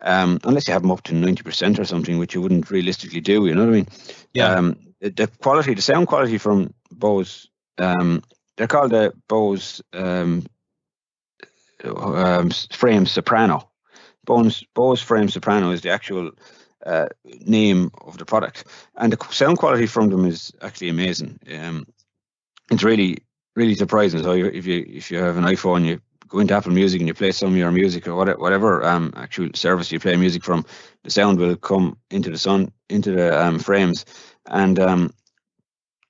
[0.00, 3.46] um, unless you have them up to 90% or something, which you wouldn't realistically do,
[3.46, 3.88] you know what I mean?
[4.32, 4.54] Yeah.
[4.54, 8.22] Um, the, quality, the sound quality from Bose, um,
[8.56, 10.46] they're called the Bose um,
[11.84, 13.70] um, Frame Soprano.
[14.24, 16.32] Bose, Bose Frame Soprano is the actual
[16.84, 17.08] uh,
[17.46, 18.64] name of the product.
[18.96, 21.38] And the sound quality from them is actually amazing.
[21.52, 21.86] Um,
[22.70, 23.18] it's really,
[23.56, 24.22] really surprising.
[24.22, 27.14] So if you if you have an iPhone, you go into Apple Music and you
[27.14, 30.64] play some of your music or whatever, whatever um, actual service you play music from,
[31.04, 34.04] the sound will come into the sun into the um, frames,
[34.46, 35.12] and um,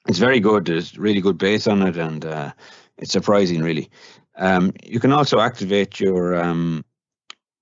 [0.09, 0.67] it's very good.
[0.67, 2.53] There's really good bass on it, and uh,
[2.97, 3.91] it's surprising really.
[4.37, 6.85] Um, you can also activate your, um,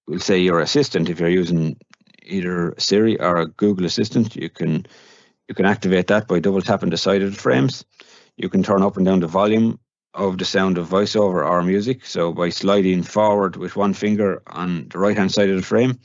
[0.07, 1.77] we'll say your assistant if you're using
[2.23, 4.37] either Siri or a Google Assistant.
[4.37, 4.87] You can
[5.49, 7.85] you can activate that by double tapping the side of the frames.
[8.37, 9.79] You can turn up and down the volume
[10.17, 12.05] of the sound of voiceover or music.
[12.05, 16.01] So by sliding forward with one finger on the right hand side of the frame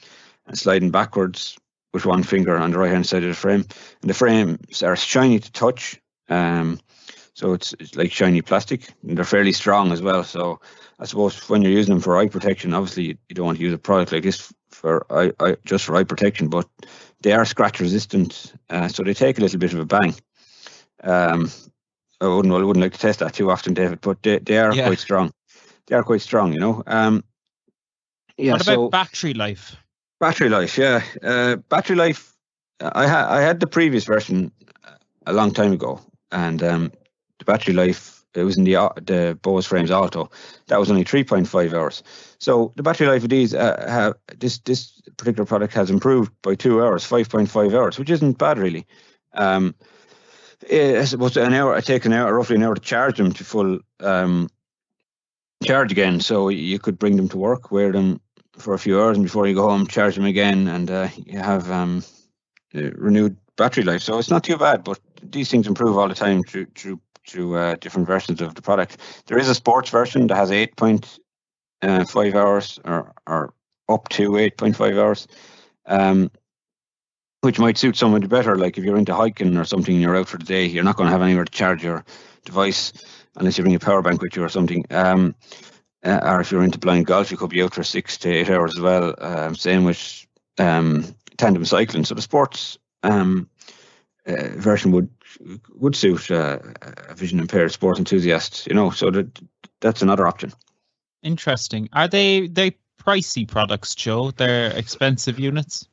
[0.45, 1.57] and sliding backwards
[1.93, 3.65] with one finger on the right hand side of the frame.
[4.01, 5.99] And the frames are shiny to touch.
[6.29, 6.79] Um,
[7.33, 10.23] so it's, it's like shiny plastic and they're fairly strong as well.
[10.23, 10.59] So
[10.99, 13.73] I suppose when you're using them for eye protection, obviously you, don't want to use
[13.73, 16.67] a product like this for eye, eye, just for eye protection, but
[17.21, 18.53] they are scratch resistant.
[18.69, 20.15] Uh, so they take a little bit of a bang.
[21.03, 21.49] Um,
[22.21, 24.73] I wouldn't, I wouldn't like to test that too often, David, but they, they are
[24.73, 24.85] yeah.
[24.85, 25.33] quite strong.
[25.87, 26.83] They are quite strong, you know.
[26.85, 27.23] Um,
[28.37, 28.53] yeah.
[28.53, 29.75] What about so, battery life?
[30.19, 31.03] Battery life, yeah.
[31.23, 32.33] Uh, battery life.
[32.79, 34.51] I had I had the previous version
[35.25, 35.99] a long time ago,
[36.31, 36.91] and um,
[37.39, 40.29] the battery life it was in the the Bose frames Alto.
[40.67, 42.03] That was only three point five hours.
[42.39, 46.55] So the battery life of these uh, have this this particular product has improved by
[46.55, 48.87] two hours, five point five hours, which isn't bad really.
[49.33, 49.75] Um,
[50.69, 51.75] I suppose an hour.
[51.75, 54.49] I take an hour, roughly an hour to charge them to full um,
[55.63, 56.19] charge again.
[56.19, 58.21] So you could bring them to work, wear them
[58.57, 61.39] for a few hours, and before you go home, charge them again, and uh, you
[61.39, 62.03] have um,
[62.73, 64.01] renewed battery life.
[64.01, 64.83] So it's not too bad.
[64.83, 68.61] But these things improve all the time through through through uh, different versions of the
[68.61, 68.97] product.
[69.27, 71.19] There is a sports version that has eight point
[71.81, 73.53] uh, five hours, or or
[73.89, 75.27] up to eight point five hours.
[75.85, 76.29] Um,
[77.41, 78.55] which might suit somebody better.
[78.55, 81.07] Like if you're into hiking or something you're out for the day, you're not going
[81.07, 82.05] to have anywhere to charge your
[82.45, 82.93] device
[83.35, 84.85] unless you bring a power bank with you or something.
[84.91, 85.35] Um,
[86.03, 88.49] uh, or if you're into blind golf, you could be out for six to eight
[88.49, 89.13] hours as well.
[89.19, 90.25] Um, same with
[90.57, 92.05] um, tandem cycling.
[92.05, 93.49] So the sports um,
[94.25, 95.09] uh, version would
[95.75, 96.59] would suit uh,
[97.09, 98.67] a vision impaired sports enthusiast.
[98.67, 99.39] You know, so that
[99.79, 100.53] that's another option.
[101.23, 101.89] Interesting.
[101.93, 104.31] Are they they pricey products, Joe?
[104.31, 105.87] They're expensive units.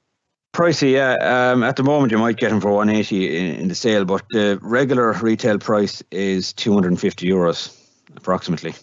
[0.53, 1.53] Pricey, yeah.
[1.53, 4.23] Um, at the moment, you might get them for 180 in, in the sale, but
[4.31, 7.77] the regular retail price is 250 euros,
[8.17, 8.75] approximately.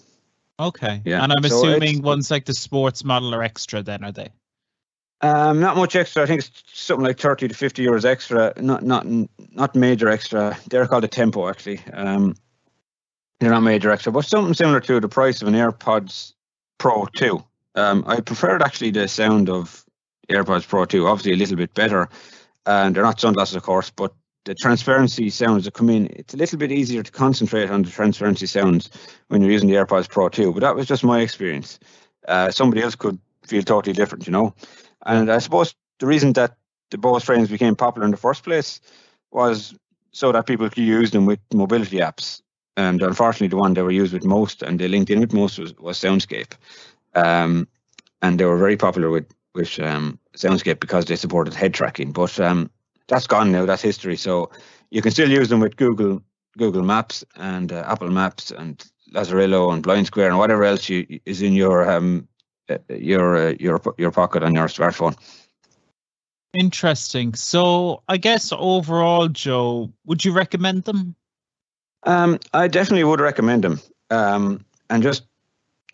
[0.59, 1.01] Okay.
[1.05, 1.23] Yeah.
[1.23, 4.29] And I'm so assuming ones like the sports model are extra, then are they?
[5.21, 6.23] Um, not much extra.
[6.23, 8.53] I think it's something like 30 to 50 euros extra.
[8.57, 10.57] Not not not major extra.
[10.69, 11.79] They're called a tempo actually.
[11.93, 12.35] Um,
[13.39, 16.33] they're not major extra, but something similar to the price of an AirPods
[16.77, 17.43] Pro 2.
[17.75, 19.84] Um, I preferred actually the sound of
[20.29, 22.09] AirPods Pro 2, obviously a little bit better.
[22.65, 24.13] And they're not sunglasses, of course, but
[24.45, 27.89] the transparency sounds that come in, it's a little bit easier to concentrate on the
[27.89, 28.89] transparency sounds
[29.27, 30.53] when you're using the AirPods Pro 2.
[30.53, 31.79] But that was just my experience.
[32.27, 34.53] Uh, somebody else could feel totally different, you know.
[35.05, 36.57] And I suppose the reason that
[36.91, 38.81] the Bose frames became popular in the first place
[39.31, 39.75] was
[40.11, 42.41] so that people could use them with mobility apps.
[42.77, 45.57] And unfortunately, the one they were used with most and they linked in with most
[45.59, 46.53] was, was Soundscape.
[47.13, 47.67] Um,
[48.21, 52.11] and they were very popular with with um, Soundscape because they supported head tracking.
[52.11, 52.69] But um,
[53.07, 53.65] that's gone now.
[53.65, 54.17] That's history.
[54.17, 54.51] So
[54.91, 56.21] you can still use them with Google
[56.57, 58.83] Google Maps and uh, Apple Maps and
[59.13, 62.27] Lazarillo and BlindSquare and whatever else you, is in your um,
[62.69, 65.17] uh, your uh, your your pocket on your smartphone.
[66.53, 67.33] Interesting.
[67.35, 71.15] So I guess overall, Joe, would you recommend them?
[72.03, 73.81] Um, I definitely would recommend them.
[74.09, 75.23] Um, and just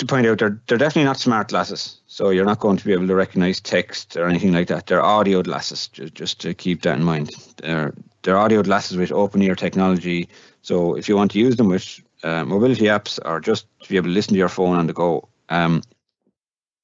[0.01, 2.01] to point out, they're they're definitely not smart glasses.
[2.07, 4.87] So you're not going to be able to recognize text or anything like that.
[4.87, 5.87] They're audio glasses.
[5.87, 7.29] Just, just to keep that in mind.
[7.57, 7.93] They're
[8.23, 10.27] they're audio glasses with open ear technology.
[10.63, 13.95] So if you want to use them with uh, mobility apps or just to be
[13.97, 15.83] able to listen to your phone on the go, um,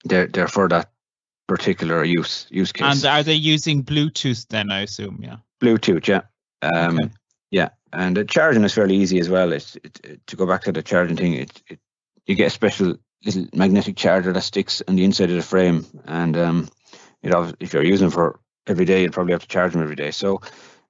[0.05, 0.91] they're they're for that
[1.47, 3.03] particular use use case.
[3.03, 4.69] And are they using Bluetooth then?
[4.71, 5.37] I assume, yeah.
[5.59, 6.21] Bluetooth, yeah.
[6.61, 7.09] Um, Okay.
[7.49, 9.53] Yeah, and the charging is fairly easy as well.
[9.53, 11.33] It's it, it- to go back to the charging thing.
[11.33, 11.79] It, it
[12.27, 15.85] you get a special little magnetic charger that sticks on the inside of the frame,
[16.05, 16.69] and um,
[17.21, 19.81] you know if you're using them for every day, you'd probably have to charge them
[19.81, 20.11] every day.
[20.11, 20.41] So,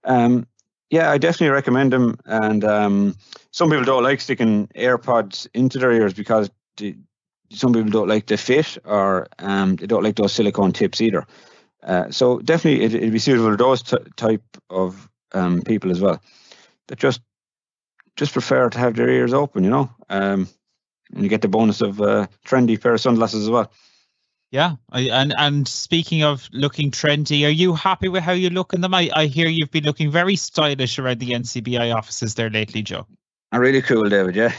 [0.04, 0.48] um,
[0.90, 2.18] yeah, I definitely recommend them.
[2.26, 3.16] And um,
[3.52, 6.50] some people don't like sticking AirPods into their ears because
[7.52, 11.26] some people don't like the fit or um, they don't like those silicone tips either.
[11.84, 16.02] Uh, so definitely it, it'd be suitable to those t- type of um, people as
[16.02, 16.22] well
[16.88, 17.22] that just
[18.16, 19.92] just prefer to have their ears open, you know.
[20.10, 20.48] Um,
[21.14, 23.72] and you get the bonus of a trendy pair of sunglasses as well.
[24.50, 28.80] Yeah, and and speaking of looking trendy, are you happy with how you look in
[28.80, 28.94] them?
[28.94, 33.06] I, I hear you've been looking very stylish around the NCBI offices there lately, Joe.
[33.52, 34.36] Are really cool, David.
[34.36, 34.54] Yeah.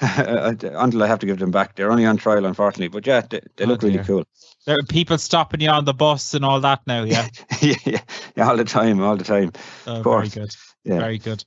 [0.00, 2.88] Until I have to give them back, they're only on trial, unfortunately.
[2.88, 4.24] But yeah, they, they Oh, look really cool.
[4.66, 7.02] There are people stopping you on the bus and all that now.
[7.04, 7.28] Yeah,
[7.60, 8.00] yeah,
[8.36, 9.52] yeah, all the time, all the time.
[9.86, 10.54] oh, very good.
[10.84, 10.98] Yeah.
[10.98, 11.44] Very good.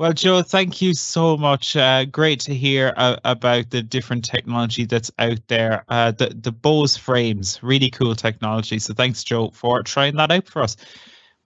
[0.00, 1.76] Well, Joe, thank you so much.
[1.76, 5.84] Uh, great to hear uh, about the different technology that's out there.
[5.90, 8.78] Uh, the the Bose frames, really cool technology.
[8.78, 10.78] So thanks, Joe, for trying that out for us.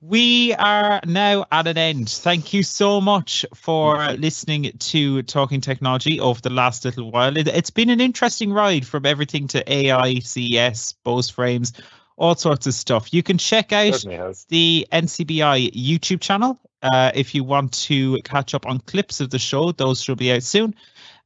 [0.00, 2.08] We are now at an end.
[2.08, 7.36] Thank you so much for listening to Talking Technology over the last little while.
[7.36, 11.72] It, it's been an interesting ride from everything to AI, CES, Bose frames,
[12.16, 13.12] all sorts of stuff.
[13.12, 14.04] You can check out
[14.48, 16.60] the NCBI YouTube channel.
[16.84, 20.32] Uh, if you want to catch up on clips of the show, those should be
[20.32, 20.74] out soon.